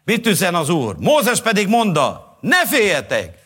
[0.03, 0.95] Mit üzen az Úr?
[0.99, 3.41] Mózes pedig mondta, ne féljetek!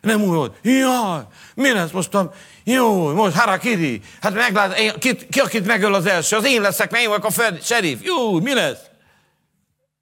[0.00, 1.22] Nem úgy volt, jaj,
[1.54, 2.32] mi lesz most a,
[2.64, 6.90] jó, most harakiri, hát meglát, én, ki, ki, akit megöl az első, az én leszek,
[6.90, 8.80] mert én vagyok a fed, serif, jó, mi lesz?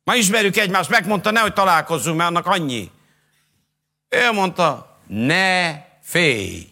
[0.05, 2.91] Ma ismerjük egymást, megmondta, nehogy találkozzunk, mert annak annyi.
[4.09, 6.67] Ő mondta, ne félj.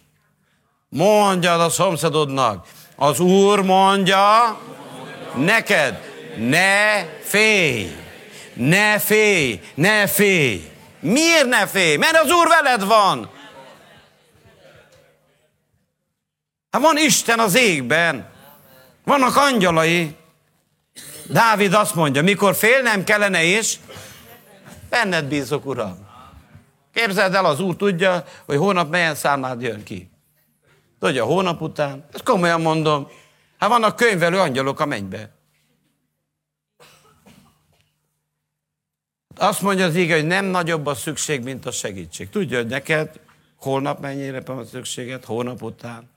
[0.89, 4.59] Mondjad a szomszédodnak, az Úr mondja
[5.35, 6.01] neked,
[6.37, 7.95] ne félj,
[8.53, 10.69] ne félj, ne félj.
[10.99, 11.95] Miért ne félj?
[11.95, 13.29] Mert az Úr veled van.
[16.71, 18.29] Hát van Isten az égben.
[19.03, 20.15] Vannak angyalai.
[21.29, 23.79] Dávid azt mondja, mikor félnem kellene is,
[24.89, 26.04] benned bízok, Uram.
[26.95, 30.09] Képzeld el, az Úr tudja, hogy hónap melyen számlád jön ki.
[30.99, 32.05] Tudja, hónap után.
[32.13, 33.07] Ezt komolyan mondom.
[33.57, 35.33] Hát vannak könyvelő angyalok a mennybe.
[39.35, 42.29] Azt mondja az ige, hogy nem nagyobb a szükség, mint a segítség.
[42.29, 43.19] Tudja, hogy neked
[43.55, 46.09] holnap mennyire van szükséged, hónap után.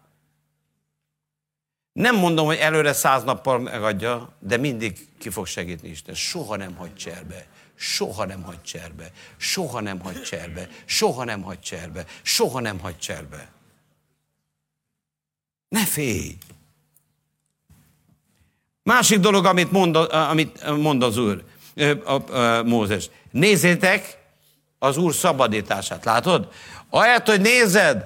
[1.93, 6.15] Nem mondom, hogy előre száz nappal megadja, de mindig ki fog segíteni Isten.
[6.15, 7.47] Soha nem hagy cserbe.
[7.79, 9.11] Soha nem hagy cserbe.
[9.37, 10.69] Soha nem hagy cserbe.
[10.85, 12.05] Soha nem hagy cserbe.
[12.23, 13.49] Soha nem hagy cserbe.
[15.69, 16.37] Ne félj!
[18.83, 21.45] Másik dolog, amit mond, amit mond az Úr,
[22.65, 23.11] Mózes.
[23.31, 24.19] Nézzétek
[24.79, 26.05] az Úr szabadítását.
[26.05, 26.49] Látod?
[26.91, 28.05] Ahelyett, hogy nézed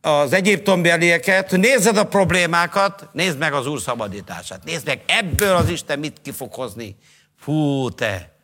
[0.00, 4.64] az egyiptombelieket, nézed a problémákat, nézd meg az Úr szabadítását.
[4.64, 6.96] Nézd meg, ebből az Isten mit ki fog hozni.
[7.38, 8.35] Fú, te,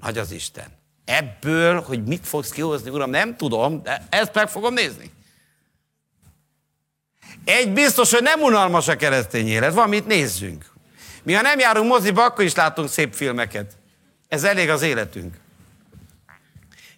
[0.00, 0.66] nagy az Isten.
[1.04, 5.10] Ebből, hogy mit fogsz kihozni, Uram, nem tudom, de ezt meg fogom nézni.
[7.44, 10.70] Egy biztos, hogy nem unalmas a keresztény élet, van mit nézzünk.
[11.22, 13.76] Mi ha nem járunk moziba, akkor is látunk szép filmeket.
[14.28, 15.34] Ez elég az életünk.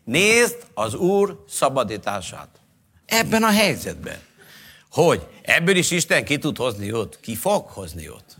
[0.04, 2.48] Nézd az Úr szabadítását.
[3.06, 4.18] Ebben a helyzetben.
[4.90, 7.18] Hogy ebből is Isten ki tud hozni jót?
[7.20, 8.36] Ki fog hozni jót?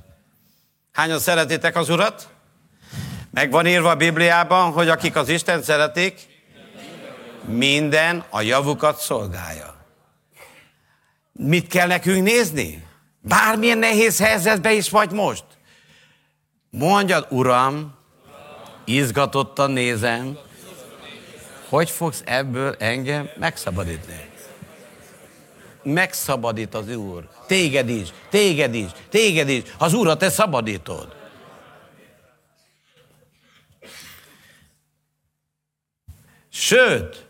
[0.93, 2.29] Hányan szeretitek az Urat?
[3.31, 6.15] Meg van írva a Bibliában, hogy akik az Isten szeretik,
[7.45, 9.75] minden a javukat szolgálja.
[11.33, 12.87] Mit kell nekünk nézni?
[13.21, 15.45] Bármilyen nehéz helyzetben is vagy most.
[16.71, 17.95] Mondjad, Uram,
[18.85, 20.39] izgatottan nézem,
[21.69, 24.29] hogy fogsz ebből engem megszabadítani.
[25.83, 27.29] Megszabadít az Úr.
[27.47, 29.63] Téged is, téged is, téged is.
[29.79, 31.20] Az Úrat te szabadítod.
[36.53, 37.27] Sőt,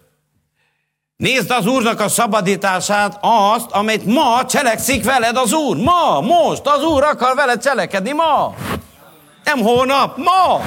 [1.17, 5.77] nézd az Úrnak a szabadítását, azt, amit ma cselekszik veled az Úr.
[5.77, 8.55] Ma, most, az Úr akar veled cselekedni ma.
[9.45, 10.61] Nem hónap, ma.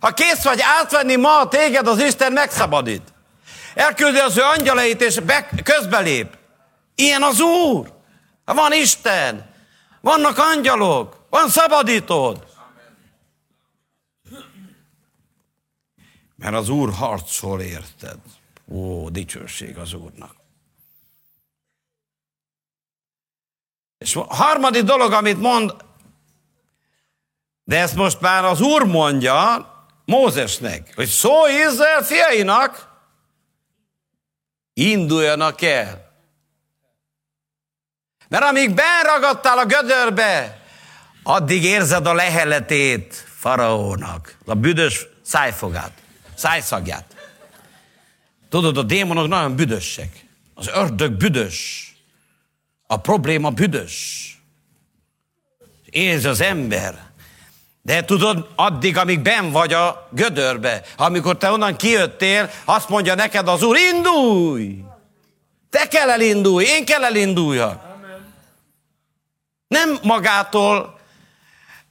[0.00, 3.02] Ha kész vagy átvenni ma téged, az Isten megszabadít.
[3.74, 6.36] Elküldi az ő angyalait, és be, közbelép.
[6.94, 7.92] Ilyen az Úr.
[8.44, 9.50] Van Isten.
[10.00, 11.16] Vannak angyalok.
[11.30, 12.38] Van szabadítód.
[16.42, 18.18] Mert az Úr harcol érted.
[18.68, 20.34] Ó, dicsőség az Úrnak.
[23.98, 25.74] És a harmadik dolog, amit mond,
[27.64, 29.70] de ezt most már az Úr mondja,
[30.04, 32.88] Mózesnek, hogy szólj Izrael fiainak,
[34.74, 36.12] induljanak el.
[38.28, 40.62] Mert amíg benragadtál a gödörbe,
[41.22, 46.01] addig érzed a leheletét faraónak, a büdös szájfogát,
[46.34, 47.16] szájszagját.
[48.48, 50.26] Tudod, a démonok nagyon büdösek.
[50.54, 51.86] Az ördög büdös.
[52.86, 54.26] A probléma büdös.
[55.90, 57.10] Érzi az ember,
[57.84, 63.48] De tudod, addig, amíg ben vagy a gödörbe, amikor te onnan kijöttél, azt mondja neked
[63.48, 64.84] az Úr, indulj!
[65.70, 67.82] Te kell elindulj, én kell elinduljak.
[69.68, 70.98] Nem magától.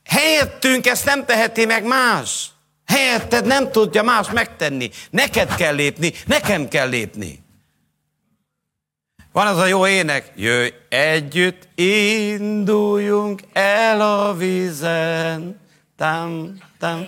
[0.03, 2.49] Helyettünk ezt nem teheti meg más.
[2.91, 4.89] Helyetted nem tudja más megtenni.
[5.09, 7.43] Neked kell lépni, nekem kell lépni.
[9.31, 15.59] Van az a jó ének, jöjj együtt, induljunk el a vízen.
[15.97, 17.07] Tam, tam.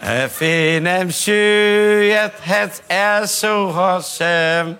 [0.00, 4.78] E fény nem süllyedhetsz el soha sem.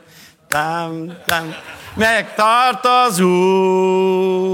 [0.48, 1.54] Tam, tam.
[1.94, 4.44] Megtart az Úr.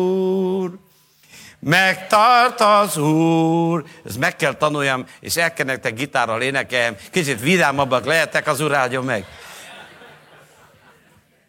[1.60, 3.84] Megtart az Úr.
[4.04, 6.96] Ez meg kell tanuljam, és el kell nektek gitárral énekeljem.
[7.10, 9.26] Kicsit vidámabbak lehetek, az Úr áldjon meg.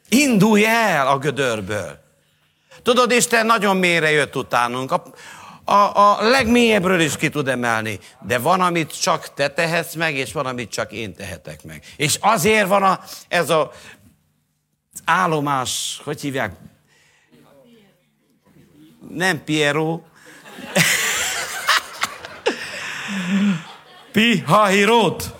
[0.09, 1.99] Indulj el a gödörből.
[2.83, 4.91] Tudod, Isten nagyon mélyre jött utánunk.
[4.91, 5.03] A,
[5.63, 7.99] a, a legmélyebbről is ki tud emelni.
[8.21, 11.83] De van, amit csak te tehetsz meg, és van, amit csak én tehetek meg.
[11.95, 13.71] És azért van a, ez a
[15.05, 16.51] állomás, hogy hívják?
[19.09, 20.01] Nem Piero.
[24.11, 25.33] Pihahirót.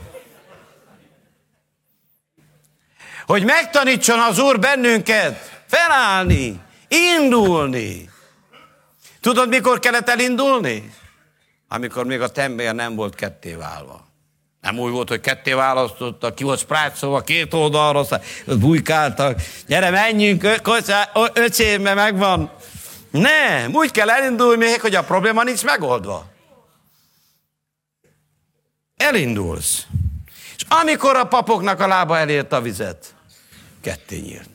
[3.25, 8.09] Hogy megtanítson az Úr bennünket felállni, indulni.
[9.21, 10.93] Tudod, mikor kellett elindulni?
[11.67, 14.09] Amikor még a tembél nem volt ketté válva.
[14.61, 18.05] Nem úgy volt, hogy ketté választotta, ki volt sprácsolva, két oldalra,
[18.45, 19.41] bujkáltak.
[19.67, 20.47] Gyere, menjünk,
[21.33, 22.51] öcsém, mert megvan.
[23.11, 26.31] Nem, úgy kell elindulni hogy a probléma nincs megoldva.
[28.97, 29.85] Elindulsz.
[30.55, 33.15] És amikor a papoknak a lába elért a vizet,
[33.81, 34.49] ketté nyílt.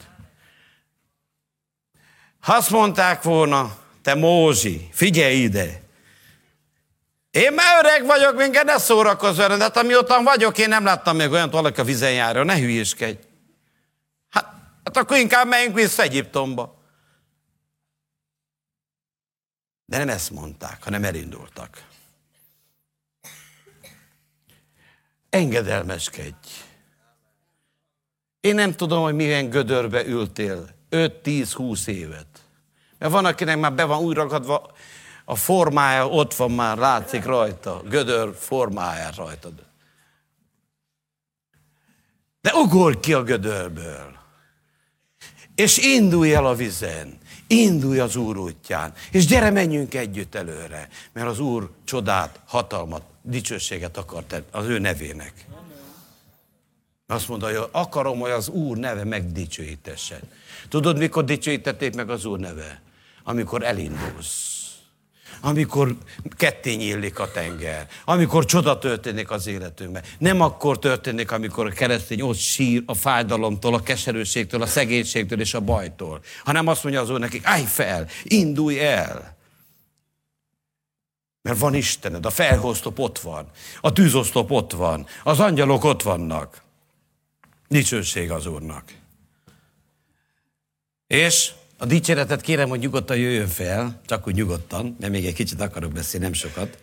[2.41, 5.85] Ha azt mondták volna, te Mózsi, figyelj ide,
[7.31, 11.17] én már öreg vagyok, minket ne szórakozz velem, de hát amióta vagyok, én nem láttam
[11.17, 13.19] még olyan valaki a vizen járja, ne hülyéskedj.
[14.31, 14.45] Hát,
[14.85, 16.76] hát akkor inkább menjünk vissza Egyiptomba.
[19.87, 21.87] De nem ezt mondták, hanem elindultak.
[25.31, 26.49] Engedelmeskedj.
[28.41, 32.27] Én nem tudom, hogy milyen gödörbe ültél 5-10-20 évet.
[32.99, 34.73] Mert van, akinek már be van ragadva
[35.25, 39.67] a formája ott van már, látszik rajta, gödör formája rajtad.
[42.41, 44.17] De ugorj ki a gödörből,
[45.55, 51.27] és indulj el a vizen, indulj az Úr útján, és gyere, menjünk együtt előre, mert
[51.27, 55.47] az Úr csodát, hatalmat, dicsőséget akart az ő nevének.
[57.07, 60.21] Azt mondta, hogy akarom, hogy az Úr neve megdicsőítessen.
[60.69, 62.81] Tudod, mikor dicsőítették meg az Úr neve?
[63.23, 64.56] Amikor elindulsz
[65.41, 65.97] amikor
[66.37, 70.03] ketté nyílik a tenger, amikor csoda történik az életünkben.
[70.19, 75.55] Nem akkor történik, amikor a keresztény ott sír a fájdalomtól, a keserőségtől, a szegénységtől és
[75.55, 79.37] a bajtól, hanem azt mondja az Úr nekik, állj fel, indulj el.
[81.43, 86.63] Mert van Istened, a felhoztop ott van, a tűzoszlop ott van, az angyalok ott vannak.
[87.69, 88.85] Dicsőség az Úrnak.
[91.07, 95.61] És a dicséretet kérem, hogy nyugodtan jöjjön fel, csak úgy nyugodtan, mert még egy kicsit
[95.61, 96.79] akarok beszélni, nem sokat.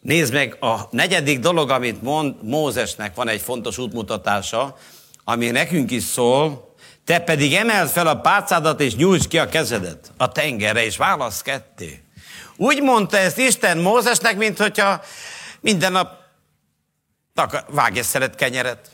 [0.00, 4.76] Nézd meg, a negyedik dolog, amit mond Mózesnek van egy fontos útmutatása,
[5.24, 10.12] ami nekünk is szól, te pedig emeld fel a pálcádat, és nyújts ki a kezedet
[10.16, 12.02] a tengerre, és válasz ketté.
[12.56, 15.02] Úgy mondta ezt Isten Mózesnek, mint hogyha
[15.60, 16.16] minden nap
[17.68, 18.90] vágj egy szeret kenyeret.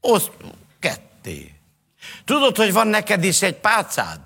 [0.00, 0.30] Oszt
[0.78, 1.55] ketté.
[2.24, 4.20] Tudod, hogy van neked is egy pálcád?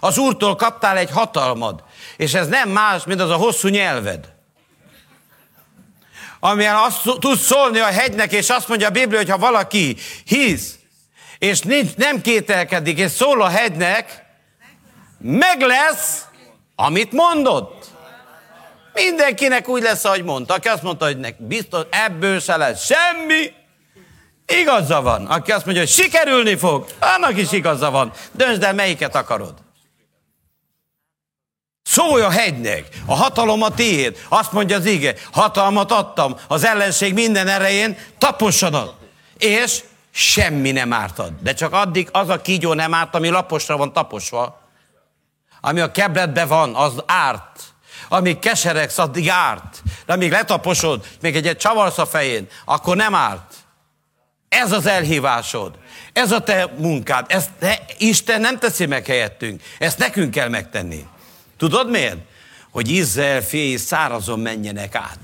[0.00, 1.84] Az Úrtól kaptál egy hatalmad,
[2.16, 4.34] és ez nem más, mint az a hosszú nyelved.
[6.40, 10.78] Amilyen azt tud szólni a hegynek, és azt mondja a Biblia, hogy ha valaki hisz,
[11.38, 14.24] és nincs, nem kételkedik, és szól a hegynek,
[15.18, 16.24] meg lesz,
[16.74, 17.86] amit mondott.
[18.92, 20.54] Mindenkinek úgy lesz, ahogy mondta.
[20.54, 23.52] Aki azt mondta, hogy nek biztos ebből se lesz semmi,
[24.46, 25.26] Igaza van.
[25.26, 28.12] Aki azt mondja, hogy sikerülni fog, annak is igaza van.
[28.32, 29.54] Döntsd el, melyiket akarod.
[31.82, 34.18] Szólj a hegynek, a hatalom a tiéd.
[34.28, 38.94] Azt mondja az ige, hatalmat adtam az ellenség minden erején, tapossanak.
[39.38, 41.32] És semmi nem ártad.
[41.40, 44.60] De csak addig az a kígyó nem árt, ami laposra van taposva.
[45.60, 47.60] Ami a kebletbe van, az árt.
[48.08, 49.82] Amíg keseregsz, addig árt.
[50.06, 53.54] De amíg letaposod, még egy, egy csavarsz a fején, akkor nem árt.
[54.48, 55.74] Ez az elhívásod.
[56.12, 57.26] Ez a te munkád.
[57.28, 59.62] Ezt te, Isten nem teszi meg helyettünk.
[59.78, 61.06] Ezt nekünk kell megtenni.
[61.56, 62.18] Tudod miért?
[62.76, 65.18] hogy Izrael fiai szárazon menjenek át.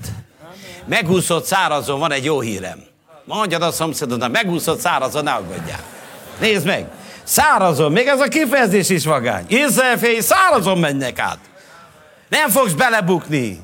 [0.85, 2.83] Megúszott szárazon, van egy jó hírem.
[3.25, 5.83] Mondjad a szomszédodnak, megúszott szárazon, ne aggódjál.
[6.39, 6.85] Nézd meg,
[7.23, 9.45] szárazon, még ez a kifejezés is vagány.
[9.47, 11.37] Izrael fiai szárazon mennek át.
[12.29, 13.59] Nem fogsz belebukni.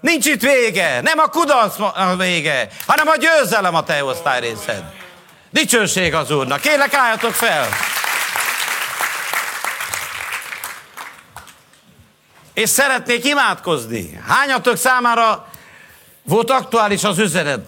[0.00, 4.84] Nincs itt vége, nem a kudarc a vége, hanem a győzelem a te osztály részed.
[5.50, 6.60] Dicsőség az Úrnak.
[6.60, 7.68] Kérlek, álljatok fel!
[12.54, 14.20] És szeretnék imádkozni.
[14.26, 15.48] Hányatok számára
[16.22, 17.60] volt aktuális az üzenet?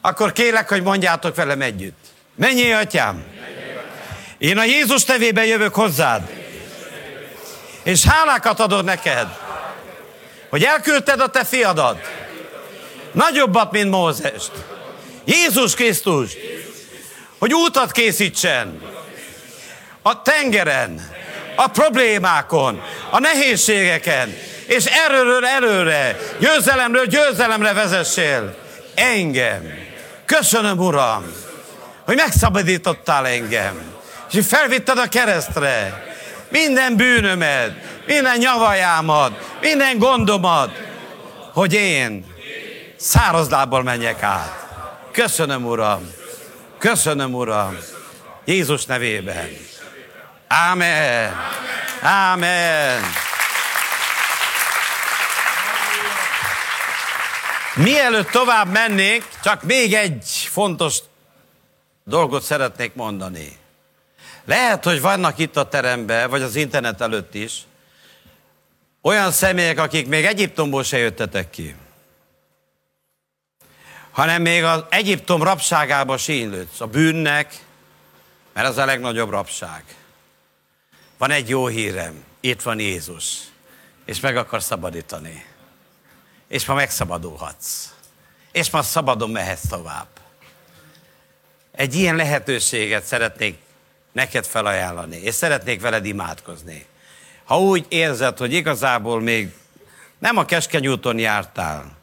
[0.00, 2.04] Akkor kérlek, hogy mondjátok velem együtt.
[2.34, 3.24] Mennyi, atyám?
[4.38, 6.30] Én a Jézus nevében jövök hozzád.
[7.82, 9.26] És hálákat adok neked,
[10.48, 11.98] hogy elküldted a te fiadat.
[13.12, 14.52] Nagyobbat, mint Mózest.
[15.24, 16.30] Jézus Krisztus,
[17.38, 18.80] hogy útat készítsen
[20.02, 21.10] a tengeren,
[21.56, 24.36] a problémákon, a nehézségeken,
[24.66, 28.56] és erőről erőre, győzelemről győzelemre vezessél
[28.94, 29.62] engem.
[30.24, 31.32] Köszönöm, Uram,
[32.04, 33.82] hogy megszabadítottál engem,
[34.28, 36.04] és hogy felvitted a keresztre
[36.48, 37.72] minden bűnömet,
[38.06, 40.80] minden nyavajámat, minden gondomat,
[41.52, 42.26] hogy én
[42.96, 44.63] száraz lábbal menjek át.
[45.14, 46.12] Köszönöm, Uram.
[46.78, 47.78] Köszönöm, Uram.
[48.44, 49.48] Jézus nevében.
[50.70, 51.32] Amen.
[52.32, 53.02] Amen.
[57.74, 60.98] Mielőtt tovább mennénk, csak még egy fontos
[62.04, 63.58] dolgot szeretnék mondani.
[64.44, 67.58] Lehet, hogy vannak itt a teremben, vagy az internet előtt is,
[69.02, 71.74] olyan személyek, akik még Egyiptomból se jöttetek ki
[74.14, 77.54] hanem még az Egyiptom rabságába sínlődsz, a bűnnek,
[78.52, 79.84] mert az a legnagyobb rabság.
[81.18, 83.38] Van egy jó hírem, itt van Jézus,
[84.04, 85.46] és meg akar szabadítani.
[86.48, 87.92] És ma megszabadulhatsz.
[88.52, 90.08] És ma szabadon mehetsz tovább.
[91.72, 93.58] Egy ilyen lehetőséget szeretnék
[94.12, 96.86] neked felajánlani, és szeretnék veled imádkozni.
[97.44, 99.54] Ha úgy érzed, hogy igazából még
[100.18, 102.02] nem a keskeny úton jártál,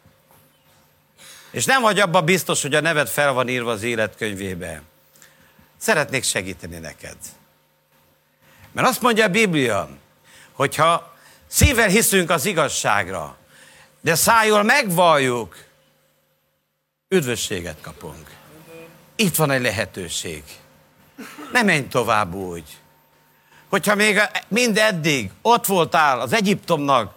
[1.52, 4.82] és nem vagy abban biztos, hogy a neved fel van írva az életkönyvébe.
[5.78, 7.18] Szeretnék segíteni neked.
[8.72, 9.90] Mert azt mondja a Biblia,
[10.52, 11.16] hogyha
[11.48, 13.38] szívvel hiszünk az igazságra,
[14.02, 15.56] de szájól megvalljuk,
[17.08, 18.30] üdvösséget kapunk.
[19.16, 20.44] Itt van egy lehetőség.
[21.52, 22.78] Ne menj tovább úgy.
[23.70, 27.16] Hogyha még mind eddig ott voltál az Egyiptomnak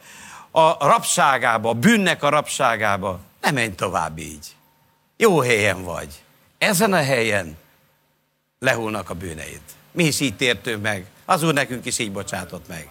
[0.51, 4.47] a rabságába, a bűnnek a rabságába, ne menj tovább így.
[5.17, 6.09] Jó helyen vagy.
[6.59, 7.57] Ezen a helyen
[8.59, 9.61] lehulnak a bűneid.
[9.93, 11.07] Mi is így tértünk meg.
[11.25, 12.89] Az Úr nekünk is így bocsátott meg.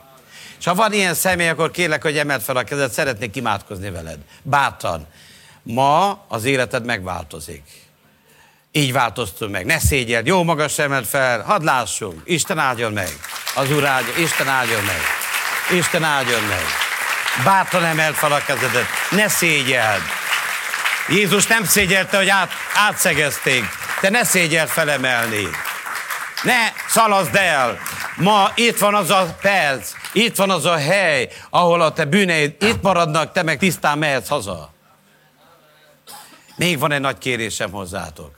[0.59, 4.17] És ha van ilyen személy, akkor kérlek, hogy emeld fel a kezed, szeretnék imádkozni veled.
[4.41, 5.07] Bátran.
[5.63, 7.63] Ma az életed megváltozik.
[8.71, 9.65] Így változtunk meg.
[9.65, 12.21] Ne szégyeld, jó magas emeld fel, hadd lássunk.
[12.25, 13.09] Isten áldjon meg.
[13.55, 15.01] Az Úr áldjon, Isten áldjon meg.
[15.77, 16.63] Isten áldjon meg.
[17.43, 20.01] Bátran emeld fel a kezedet, ne szégyeld.
[21.09, 23.63] Jézus nem szégyelte, hogy át, átszegezték.
[24.01, 25.47] Te ne szégyeld felemelni.
[26.43, 27.79] Ne szalaszd el.
[28.15, 32.55] Ma itt van az a perc, itt van az a hely, ahol a te bűneid
[32.59, 34.73] itt maradnak, te meg tisztán mehetsz haza.
[36.55, 38.35] Még van egy nagy kérésem hozzátok.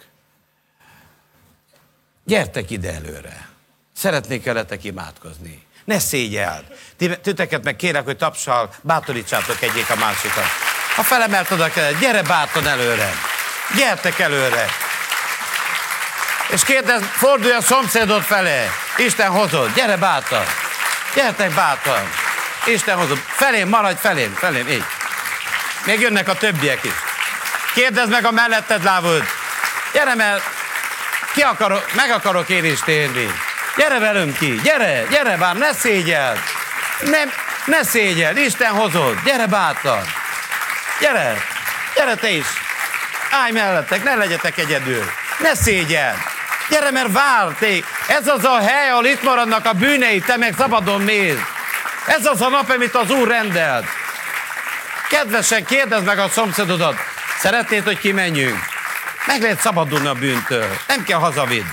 [2.24, 3.50] Gyertek ide előre.
[3.96, 5.64] Szeretnék veletek imádkozni.
[5.84, 6.64] Ne szégyeld.
[7.22, 10.75] Titeket meg kérek, hogy tapsal, bátorítsátok egyik a másikat.
[10.96, 13.14] Ha felemelt oda kell, gyere bátran előre.
[13.76, 14.66] Gyertek előre.
[16.48, 18.70] És kérdez, fordulj a szomszédod felé.
[18.98, 20.46] Isten hozod, gyere bátran.
[21.16, 22.10] Gyertek bátran.
[22.66, 23.18] Isten hozod.
[23.18, 24.86] Felém, maradj felém, felém, így.
[25.86, 26.94] Még jönnek a többiek is.
[27.74, 29.24] Kérdezd meg a melletted lávod.
[29.94, 30.44] Gyere, mert
[31.34, 33.32] ki akarok, meg akarok én is térni.
[33.78, 36.40] Gyere velünk ki, gyere, gyere bár, ne szégyeld.
[37.00, 37.32] Nem,
[37.66, 40.04] ne szégyeld, Isten hozod, gyere bátran.
[41.00, 41.38] Gyere,
[41.96, 42.46] gyere te is.
[43.32, 45.12] Állj mellettek, ne legyetek egyedül.
[45.40, 46.18] Ne szégyeld.
[46.70, 47.86] Gyere, mert várték.
[48.08, 51.40] Ez az a hely, ahol itt maradnak a bűnei, te meg szabadon mész.
[52.06, 53.86] Ez az a nap, amit az Úr rendelt.
[55.10, 56.96] Kedvesen kérdezd meg a szomszédodat.
[57.40, 58.60] Szeretnéd, hogy kimenjünk?
[59.26, 60.78] Meg lehet szabadulni a bűntől.
[60.88, 61.66] Nem kell hazavidd.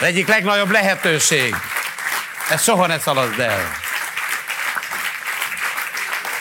[0.00, 1.56] egyik legnagyobb lehetőség.
[2.48, 3.85] Ezt soha ne szaladd el.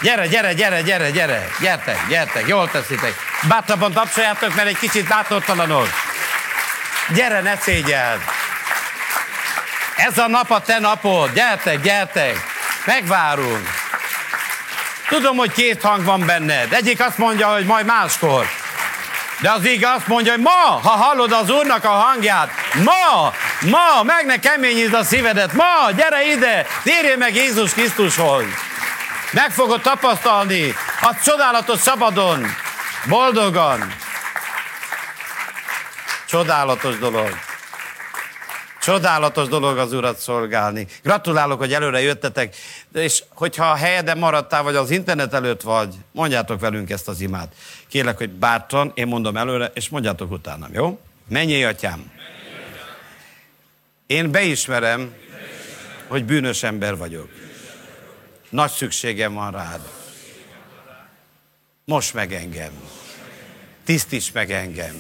[0.02, 1.48] Gyere, gyere, gyere, gyere, gyere.
[1.60, 3.14] Gyertek, gyertek, jól teszitek.
[3.48, 5.88] Bátrabban tapsoljátok, mert egy kicsit bátortalanok.
[7.14, 8.20] Gyere, ne szégyeld.
[9.96, 11.34] Ez a nap a te napod.
[11.34, 12.36] Gyertek, gyertek.
[12.86, 13.70] Megvárunk.
[15.08, 16.74] Tudom, hogy két hang van benned.
[16.74, 18.46] Egyik azt mondja, hogy majd máskor.
[19.40, 22.52] De az íg azt mondja, hogy ma, ha hallod az Úrnak a hangját,
[22.84, 28.44] ma, ma, meg ne keményítsd a szívedet, ma, gyere ide, térjél meg Jézus Krisztushoz.
[29.34, 32.46] Meg fogod tapasztalni a csodálatos szabadon,
[33.10, 33.80] boldogan.
[36.28, 37.30] Csodálatos dolog.
[38.82, 40.88] Csodálatos dolog az Urat szolgálni.
[41.04, 42.56] Gratulálok, hogy előre jöttetek,
[42.94, 47.54] és hogyha a helyeden maradtál, vagy az internet előtt vagy, mondjátok velünk ezt az imát.
[47.88, 51.00] Kérlek, hogy bátran, én mondom előre, és mondjátok utánam, jó?
[51.28, 52.12] Mennyi atyám!
[54.08, 55.14] Én beismerem,
[56.08, 57.30] hogy bűnös ember vagyok.
[58.56, 59.82] Nagy szükségem van rád.
[61.86, 62.72] Most meg engem.
[63.86, 64.96] Tisztíts meg engem.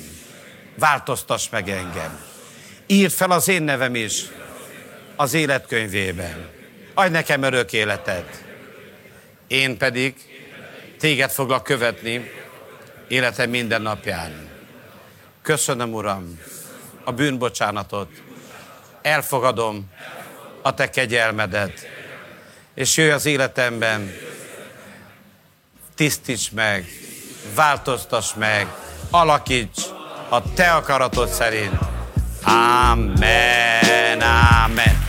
[0.75, 2.33] Változtass meg engem
[2.87, 4.25] írd fel az én nevem is
[5.15, 6.49] az életkönyvében.
[6.93, 8.43] Adj nekem örök életet.
[9.47, 10.15] Én pedig
[10.99, 12.31] téged foglak követni
[13.07, 14.49] életem minden napján.
[15.41, 16.39] Köszönöm, Uram,
[17.03, 18.09] a bűnbocsánatot.
[19.01, 19.91] Elfogadom
[20.61, 21.87] a te kegyelmedet.
[22.75, 24.13] És jöjj az életemben,
[25.95, 26.85] tisztíts meg,
[27.55, 28.67] változtass meg,
[29.09, 29.81] alakíts
[30.29, 31.79] a te akaratod szerint.
[32.43, 34.21] Amen,
[34.63, 35.04] amen.